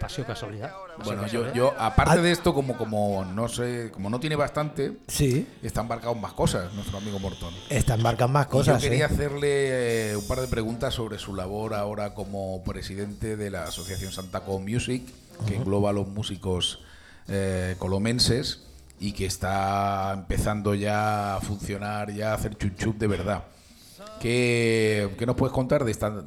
[0.00, 0.72] ha sido casualidad.
[1.04, 1.54] Bueno, yo, casualidad.
[1.54, 6.12] yo aparte de esto, como, como no sé, como no tiene bastante, Sí, está embarcado
[6.14, 7.52] en más cosas, nuestro amigo Morton.
[7.70, 8.82] están marcan más Y cosas.
[8.82, 9.08] yo quería ¿eh?
[9.12, 14.12] hacerle eh, un par de preguntas sobre su labor ahora como presidente de la Asociación
[14.12, 15.02] Santaco Music,
[15.46, 16.80] que engloba a los músicos
[17.28, 18.62] eh, colomenses
[19.00, 23.44] y que está empezando ya a funcionar, ya a hacer chup de verdad.
[24.20, 26.22] ¿Qué, qué nos puedes contar de esta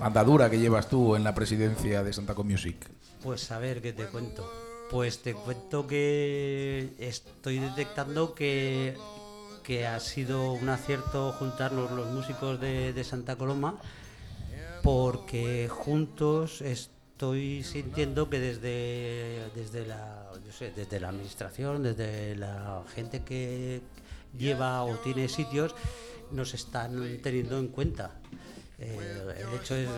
[0.00, 2.76] andadura que llevas tú en la presidencia de Santaco Music?
[3.24, 4.48] Pues a ver, ¿qué te cuento?
[4.90, 8.94] Pues te cuento que estoy detectando que,
[9.64, 13.80] que ha sido un acierto juntarnos los músicos de, de Santa Coloma
[14.82, 22.34] porque juntos es- estoy sintiendo que desde, desde, la, yo sé, desde la administración, desde
[22.36, 23.80] la gente que
[24.36, 25.74] lleva o tiene sitios,
[26.32, 28.10] nos están teniendo en cuenta.
[28.80, 28.98] Eh,
[29.38, 29.88] el hecho es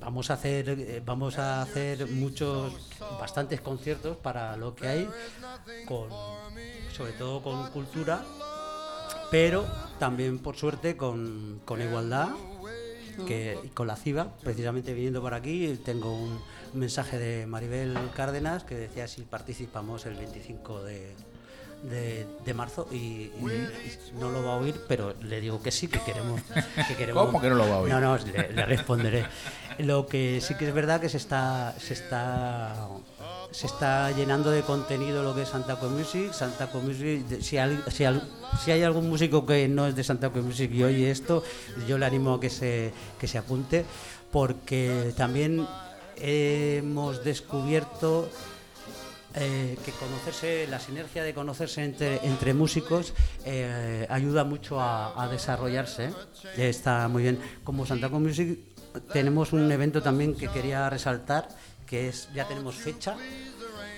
[0.00, 2.72] vamos a hacer eh, vamos a hacer muchos
[3.20, 5.08] bastantes conciertos para lo que hay
[5.86, 6.08] con
[6.92, 8.24] sobre todo con cultura
[9.30, 9.66] pero
[9.98, 12.28] también por suerte con, con igualdad
[13.26, 16.40] que con la CIVA precisamente viniendo por aquí tengo un
[16.74, 21.14] mensaje de Maribel Cárdenas que decía si participamos el 25 de,
[21.82, 23.30] de, de marzo y
[24.18, 26.40] no lo va a oír, pero le digo que sí, que queremos.
[26.86, 27.92] Que queremos ¿Cómo que no lo va a oír?
[27.92, 29.24] No, no, le, le responderé.
[29.78, 32.74] Lo que sí que es verdad que se está, se está,
[33.52, 35.48] se está llenando de contenido lo que es
[35.88, 36.32] Music.
[36.32, 38.28] Santaco Music, de- si, al- si, al-
[38.64, 41.44] si hay algún músico que no es de Santaco Music y oye esto,
[41.86, 43.84] yo le animo a que se, que se apunte,
[44.32, 45.64] porque también
[46.16, 48.28] hemos descubierto
[49.34, 53.12] eh, que conocerse, la sinergia de conocerse entre, entre músicos
[53.44, 56.06] eh, ayuda mucho a, desarrollarse.
[56.56, 56.68] ¿eh?
[56.68, 57.38] Está muy bien.
[57.62, 58.58] Como Santaco Music
[59.00, 61.48] tenemos un evento también que quería resaltar,
[61.86, 63.16] que es, ya tenemos fecha.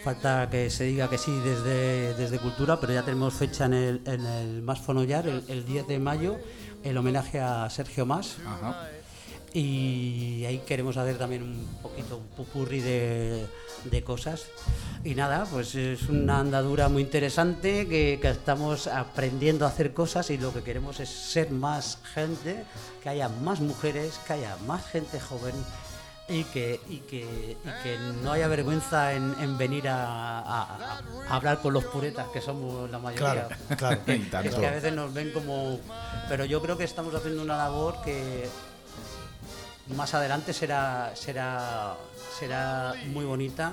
[0.05, 4.03] Falta que se diga que sí desde, desde Cultura, pero ya tenemos fecha en el,
[4.07, 6.39] en el Más Fonollar, el, el 10 de mayo,
[6.83, 8.39] el homenaje a Sergio Más.
[8.47, 8.89] Ajá.
[9.53, 13.47] Y ahí queremos hacer también un poquito, un pupurri de,
[13.85, 14.45] de cosas.
[15.03, 20.31] Y nada, pues es una andadura muy interesante que, que estamos aprendiendo a hacer cosas
[20.31, 22.65] y lo que queremos es ser más gente,
[23.03, 25.55] que haya más mujeres, que haya más gente joven
[26.29, 31.35] y que, y que, y que no haya vergüenza en, en venir a, a- a
[31.37, 33.49] hablar con los puretas que somos la mayoría.
[33.49, 34.01] Claro, claro.
[34.49, 35.81] Es que a veces nos ven como...
[36.29, 38.49] Pero yo creo que estamos haciendo una labor que
[39.97, 41.95] más adelante será, será,
[42.39, 43.73] será muy bonita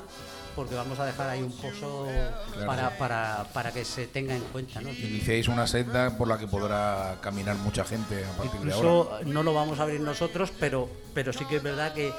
[0.55, 2.07] porque vamos a dejar ahí un pozo
[2.53, 2.65] Claro.
[2.65, 4.82] para, para, para que se tenga en cuenta.
[4.82, 4.89] ¿no?
[4.89, 8.89] Iniciéis una senda por la que podrá caminar mucha gente a partir de ahora.
[8.89, 12.13] Incluso no lo vamos a abrir nosotros, pero, pero sí que es verdad que eh,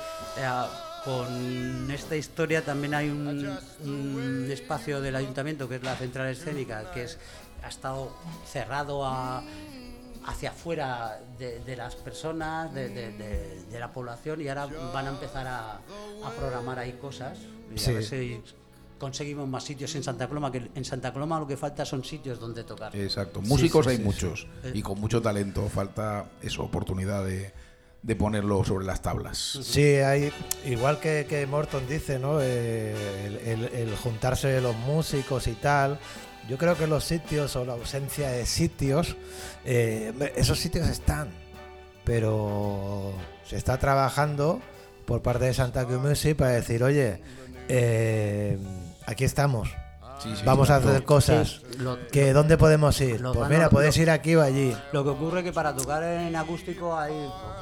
[1.05, 6.93] con esta historia también hay un, un espacio del ayuntamiento que es la central escénica,
[6.93, 7.19] que es,
[7.65, 8.13] ha estado
[8.53, 9.43] cerrado a-
[10.29, 15.07] hacia afuera de, de las personas, de, de- de- de la población, y ahora van
[15.07, 17.39] a empezar a, a programar ahí cosas.
[17.75, 17.91] Y Sí.
[17.91, 18.43] a ver si
[18.99, 22.39] conseguimos más sitios en Santa Coloma, que en Santa Coloma lo que falta son sitios
[22.41, 22.95] donde tocar.
[22.95, 23.41] Exacto.
[23.41, 24.71] Músicos sí, hay sí, muchos sí.
[24.75, 25.67] y con mucho talento.
[25.69, 27.53] Falta eso, oportunidad de,
[28.03, 29.39] de ponerlo sobre las tablas.
[29.63, 30.33] Sí, hay,
[30.67, 32.39] igual que, que Morton dice, ¿no?
[32.41, 35.99] Eh, el, el- el juntarse los músicos y tal.
[36.49, 39.17] Yo creo que los sitios o la ausencia de sitios,
[39.65, 41.29] eh, esos sitios están,
[42.05, 43.13] pero
[43.45, 44.61] se está trabajando
[45.05, 47.21] por parte de Santa Cruz Music para decir, oye,
[47.69, 48.59] eh,
[49.07, 49.69] aquí estamos,
[50.23, 51.61] Sí, sí, vamos a hacer cosas.
[51.71, 53.21] Sí, lo- que ¿Dónde podemos ir?
[53.23, 54.77] Pues van mira, podéis lo- ir aquí o allí.
[54.93, 57.13] Lo que ocurre que para tocar en acústico hay,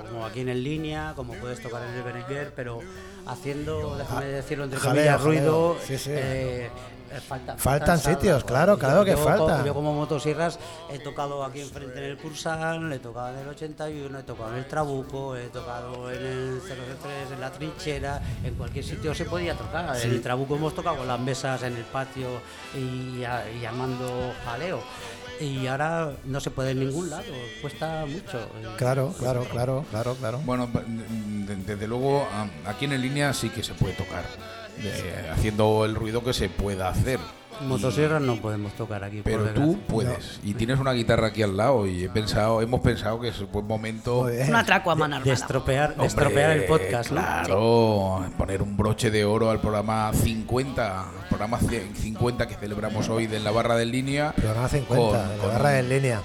[0.09, 2.79] como aquí en, línea, como puedes tocar en el Berenguer, pero
[3.27, 5.27] haciendo, déjame decirlo entre jaleo, comillas, jaleo.
[5.41, 6.11] ruido, Sí, sí.
[6.15, 6.71] eh,
[7.17, 9.65] eh, falta- Faltan sitios, claro, claro que yo, falta.
[9.65, 10.59] Yo como motosierras
[10.91, 14.59] he tocado aquí enfrente en el Cursan, he tocado en el 81, he tocado en
[14.59, 19.55] el Trabuco, he tocado en el 003, en la trinchera, en cualquier sitio se podía
[19.55, 19.97] tocar.
[19.97, 22.29] En el Trabuco hemos tocado con las mesas en el patio
[22.75, 24.81] y, a- y llamando jaleo.
[25.39, 27.25] Y ahora no se puede en ningún lado,
[27.61, 28.49] cuesta mucho.
[28.79, 30.39] Claro, claro, claro, claro, claro.
[30.47, 32.27] Bueno, de- desde luego
[32.65, 34.25] aquí en línea sí que se puede tocar,
[34.83, 37.19] de- haciendo el ruido que se pueda hacer.
[37.67, 39.23] Motosierras no podemos tocar aquí.
[39.23, 39.87] por Pero tú desgracia.
[39.89, 40.41] puedes.
[40.45, 43.51] Y tienes una guitarra aquí al lado y he pensado, hemos pensado que es un
[43.51, 44.21] buen momento.
[44.47, 45.33] Un atraco a mano De armada.
[45.35, 47.21] estropear, de Hombre, estropear el podcast, ¿no?
[47.23, 53.41] Claro, poner un broche de oro al programa 50, programa 50 que celebramos hoy de
[53.41, 54.33] la barra de línea.
[54.33, 56.21] Programa 50, con- de la barra en línea.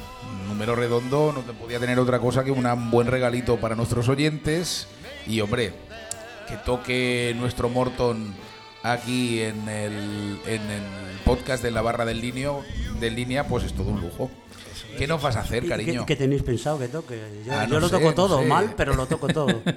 [0.49, 4.85] número redondo, no te podía tener otra cosa que un buen regalito para nuestros oyentes.
[5.25, 5.71] Y hombre,
[6.51, 8.33] que toque nuestro Morton
[8.83, 10.83] aquí en el, en el
[11.25, 12.61] podcast de la barra del, lineo,
[12.99, 14.29] del línea, pues es todo un lujo.
[14.97, 16.05] ¿Qué nos vas a hacer, ¿Qué- cariño?
[16.05, 17.17] ¿Qué, tenéis pensado que toque?
[17.45, 18.45] Yo, Ah, yo lo sé, toco no todo, sé.
[18.45, 19.61] mal, pero lo toco todo.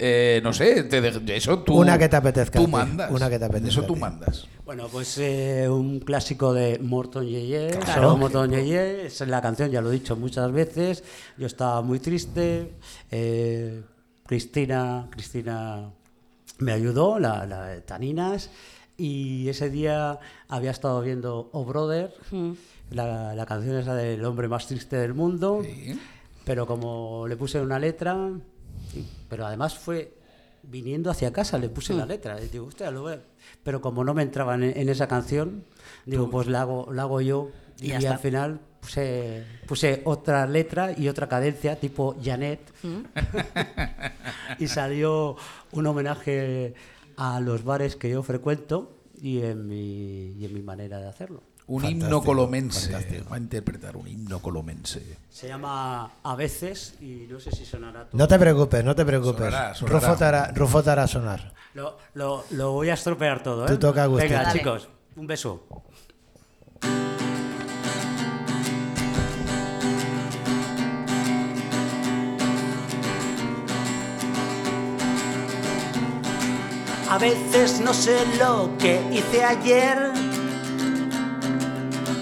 [0.00, 1.74] Eh, no sé, te de- eso tú.
[1.80, 3.10] Una que te apetezca Tú mandas.
[3.10, 4.46] una que te apetezca Eso tú mandas.
[4.64, 7.70] bueno, pues eh, un clásico de Morton Yeye.
[7.84, 8.16] Claro.
[8.16, 9.06] Morton Yeye.
[9.06, 11.02] Es la canción, ya lo he dicho muchas veces.
[11.36, 12.74] Yo estaba muy triste.
[13.10, 13.82] eh,
[14.28, 15.90] Cristina, Cristina
[16.58, 18.50] me ayudó, la, Taninas.
[18.98, 20.18] Y ese día
[20.48, 22.52] había estado viendo Oh Brother, Mm.
[22.90, 25.62] la, la canción esa del hombre más triste del mundo.
[25.64, 25.98] Sí.
[26.44, 28.16] pero como le puse una letra,
[29.28, 30.14] pero además fue
[30.62, 32.40] viniendo hacia casa le puse la letra.
[32.42, 33.20] Y digo, "Hostia, lo voy a-".
[33.62, 35.64] Pero como no me entraban en, en esa canción,
[36.06, 37.50] digo, pues la hago, la hago yo.
[37.80, 42.60] Y al final puse, puse otra letra y otra cadencia, tipo Janet.
[44.58, 45.36] y salió
[45.72, 46.74] un homenaje
[47.16, 51.42] a los bares que yo frecuento y en mi, y en mi manera de hacerlo.
[51.66, 52.90] Un Fantástico, himno colomense.
[52.92, 53.28] fantástico.
[53.30, 55.18] Va a interpretar un himno colomense.
[55.28, 58.16] Se llama A veces y no sé si sonará todo.
[58.18, 59.52] No te preocupes, no te preocupes.
[59.82, 61.52] Rufo te hará- Rufo te hará sonar.
[61.74, 63.68] Lo, lo- lo voy a estropear todo, ¿eh?
[63.68, 64.30] Tú toca, Agustín.
[64.30, 64.58] Venga, Dale.
[64.58, 65.66] chicos, un beso.
[77.10, 80.12] A veces no sé lo que hice ayer.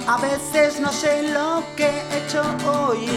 [0.07, 3.09] A veces no sé lo que he hecho hoy.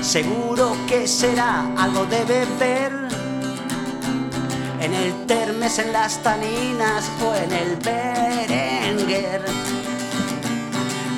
[0.00, 2.92] Seguro que será algo de beber.
[4.80, 9.44] En el termes, en las taninas o en el berenguer.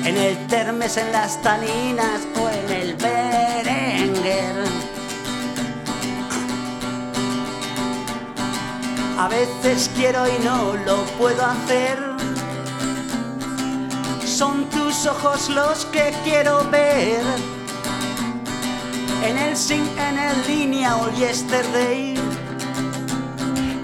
[0.03, 3.46] En el termes, en las taninas o en el berenguer.
[9.17, 11.97] A veces quiero y no lo puedo hacer.
[14.23, 17.21] Son tus ojos los que quiero ver.
[19.23, 22.15] En el sin, en el línea o yesterday.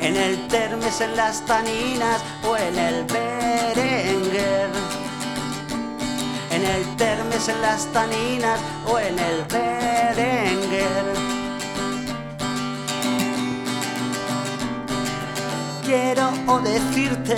[0.01, 4.69] En el termes, en las taninas o en el berenguer.
[6.51, 11.32] En el termes, en las taninas o en el berenguer.
[15.85, 16.31] Quiero
[16.63, 17.35] decirte,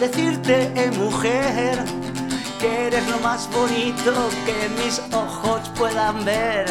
[0.00, 1.84] decirte, eh, mujer,
[2.58, 4.12] que eres lo más bonito
[4.44, 6.66] que mis ojos puedan ver.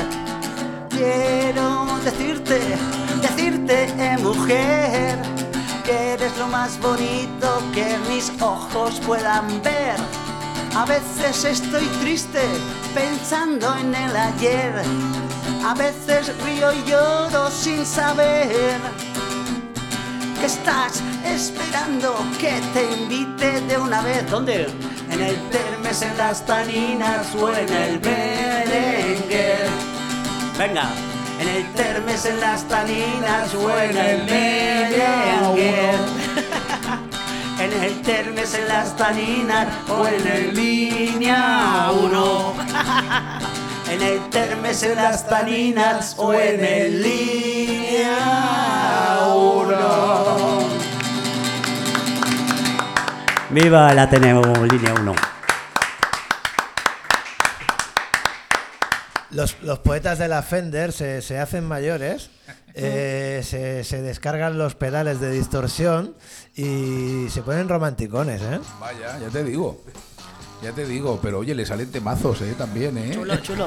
[0.90, 2.60] Quiero decirte,
[3.22, 5.18] decirte, eh, mujer,
[5.86, 9.96] que eres lo más bonito que mis ojos puedan ver.
[10.76, 12.42] A veces estoy triste
[12.94, 14.74] pensando en el ayer.
[15.66, 19.07] A veces río y lloro sin saber
[20.40, 24.30] que estás esperando que te invite de una vez.
[24.30, 24.68] ¿Dónde?
[25.10, 29.56] En el Termes, en las Taninas o en el merengue.
[30.58, 30.90] Venga,
[31.40, 35.92] en el Termes, en las Taninas o en el merengue.
[37.60, 42.54] En el Termes, en las Taninas o en el línea 1.
[43.90, 48.57] En el Termes, en las Taninas o en el línea
[53.60, 55.16] Viva la tenemos línea 1.
[59.32, 62.30] Los, los poetas de la Fender se, se hacen mayores,
[62.76, 66.14] eh, se, se descargan los pedales de distorsión
[66.56, 68.60] y se ponen romanticones, ¿eh?
[68.80, 69.84] Vaya, ya te digo.
[70.62, 72.54] Ya te digo, pero oye, le salen temazos, ¿eh?
[72.56, 73.10] También, ¿eh?
[73.16, 73.66] Chulo, chulo.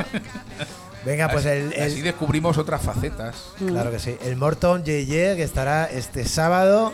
[1.04, 3.46] Venga, pues el, el- Así descubrimos otras facetas.
[3.58, 4.16] Claro que sí.
[4.22, 6.92] El Morton JJ que estará este sábado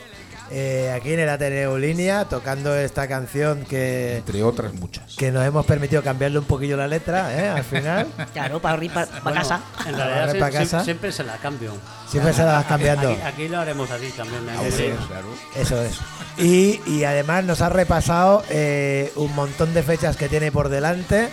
[0.50, 5.14] eh, aquí en el Ateneo Línea tocando esta canción que, Entre otras muchas.
[5.16, 7.48] que nos hemos permitido cambiarle un poquillo la letra ¿eh?
[7.48, 8.06] al final.
[8.32, 9.60] Claro, para para Bueno, casa.
[9.86, 10.84] En Para realidad casa.
[10.84, 11.72] siempre se la cambio.
[12.08, 13.10] Siempre se la vas cambiando.
[13.10, 14.48] Aquí, aquí lo haremos así también.
[14.48, 14.52] ¿eh?
[14.58, 14.90] Hombre, Sí.
[15.08, 15.26] claro.
[15.56, 15.98] Eso es.
[16.38, 21.28] Y, y además nos ha repasado eh, un montón de fechas que tiene por delante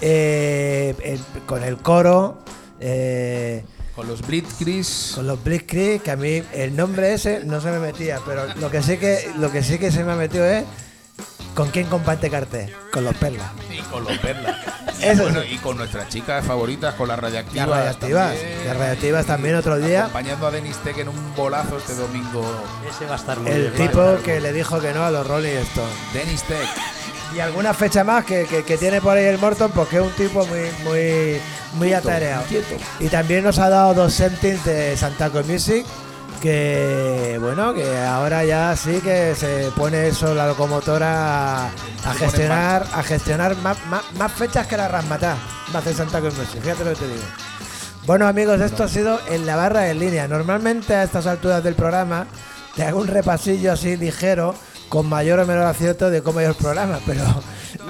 [0.00, 2.38] eh, eh, con el coro.
[2.80, 3.64] eh,
[3.96, 4.84] Con los Blitzkrieg.
[5.14, 8.70] Con los Blitzkrieg, que a mí el nombre ese no se me metía, pero lo
[8.70, 10.64] que sí que, lo que, sí que se me ha metido es
[11.54, 12.74] ¿con quién comparte cartel?
[12.92, 13.50] Con los perlas.
[13.70, 14.56] Y con los perlas.
[15.00, 15.48] Y, Eso bueno, sí.
[15.50, 17.66] y con nuestras chicas favoritas, con las radiactivas.
[17.68, 18.64] Las radiactivas, también.
[18.68, 20.00] las radiactivas también otro día.
[20.02, 22.64] Acompañando a Denis Tech en un bolazo este domingo.
[22.88, 25.26] Ese va a estar muy El bien, tipo que le dijo que no a los
[25.26, 25.92] Rolling Stones.
[26.14, 26.68] Denis Tech.
[27.34, 30.12] Y alguna fecha más que, que- que tiene por ahí el Morton, porque es un
[30.12, 31.40] tipo muy, muy,
[31.74, 32.44] muy atareado.
[33.00, 35.84] Y también nos ha dado dos sentings de Santaco Music,
[36.40, 43.02] que bueno, que ahora ya sí que se pone eso la locomotora a, gestionar, a
[43.02, 45.36] gestionar más, más- más fechas que la Rasmatá.
[45.74, 47.22] Va a hacer Santaco Music, fíjate lo que te digo.
[48.06, 50.28] Bueno amigos, esto ha sido en la barra en línea.
[50.28, 52.26] Normalmente a estas alturas del programa
[52.76, 54.54] te hago un repasillo así ligero,
[54.88, 57.24] con mayor o menor acierto de cómo ha ido el programa, pero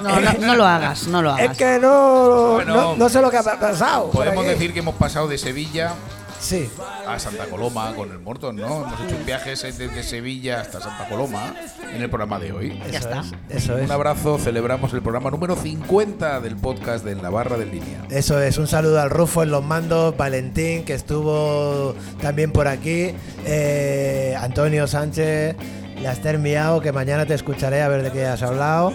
[0.01, 1.51] No, no, no lo hagas, no lo hagas.
[1.51, 2.75] es que no, Bueno.
[2.75, 4.09] no, no sé lo que ha pa- pasado.
[4.11, 5.93] Podemos decir que hemos pasado de Sevilla
[6.37, 6.69] Sí.
[7.07, 8.83] a Santa Coloma con el Morton, ¿no?
[8.85, 11.55] Hemos hecho un viaje desde Sevilla hasta Santa Coloma
[11.91, 12.77] en el programa de hoy.
[12.91, 13.23] Ya Eso está.
[13.49, 13.85] es, eso es.
[13.85, 18.03] Un abrazo, celebramos el programa número 50 del podcast de La Barra del Línea.
[18.11, 23.13] Eso es, un saludo al Rufo en los mandos, Valentín, que estuvo también por aquí,
[23.45, 25.55] eh, Antonio Sánchez,
[26.01, 28.93] la Esther Miao, que mañana te escucharé a ver de qué has hablado,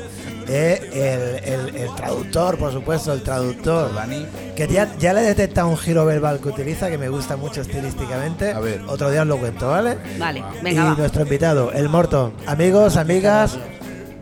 [0.48, 4.26] eh, el, el- el traductor, por supuesto, el traductor, Dani.
[4.56, 7.60] que ya, ya le he detectado un giro verbal que utiliza, que me gusta mucho
[7.62, 8.82] estilísticamente, A ver.
[8.86, 9.96] otro día os lo cuento, ¿vale?
[10.18, 10.94] Vale, y venga, va.
[10.94, 12.32] nuestro invitado, el Morton.
[12.46, 13.58] Amigos, amigas,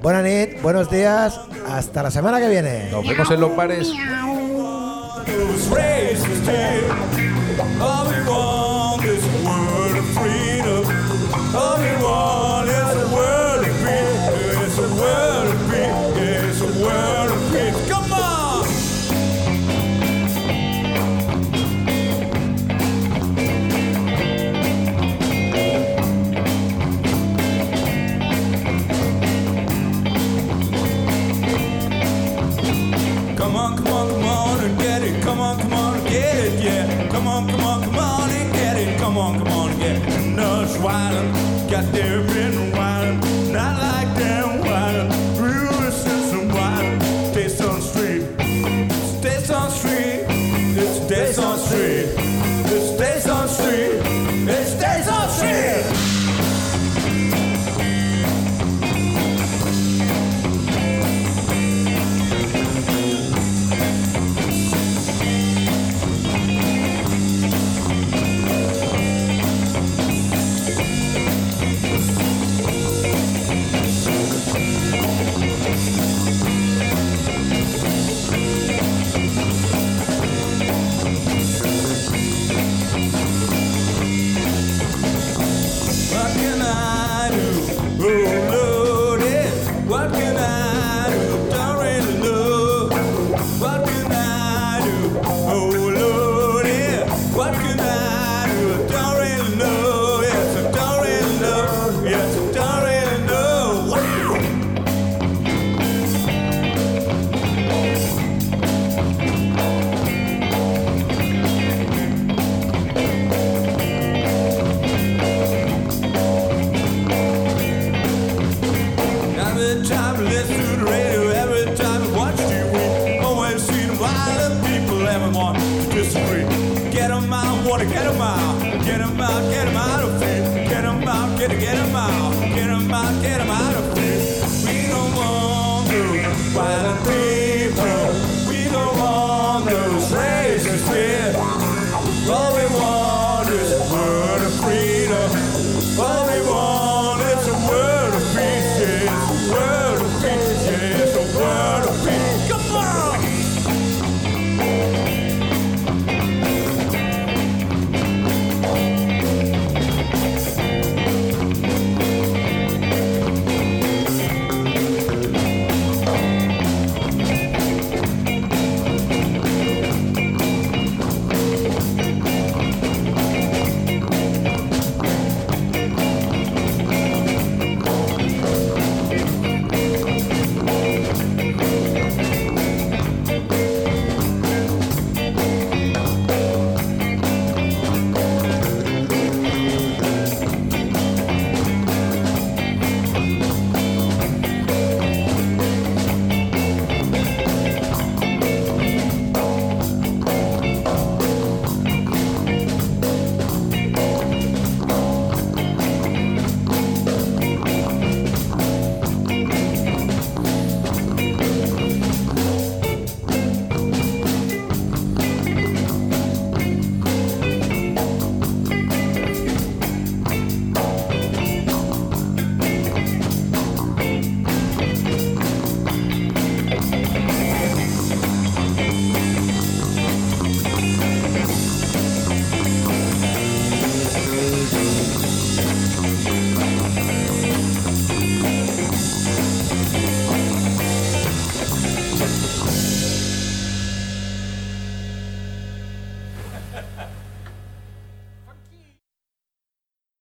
[0.02, 2.90] buenas nit, buenos días, hasta la semana que viene.
[2.90, 3.92] Nos vemos en los bares.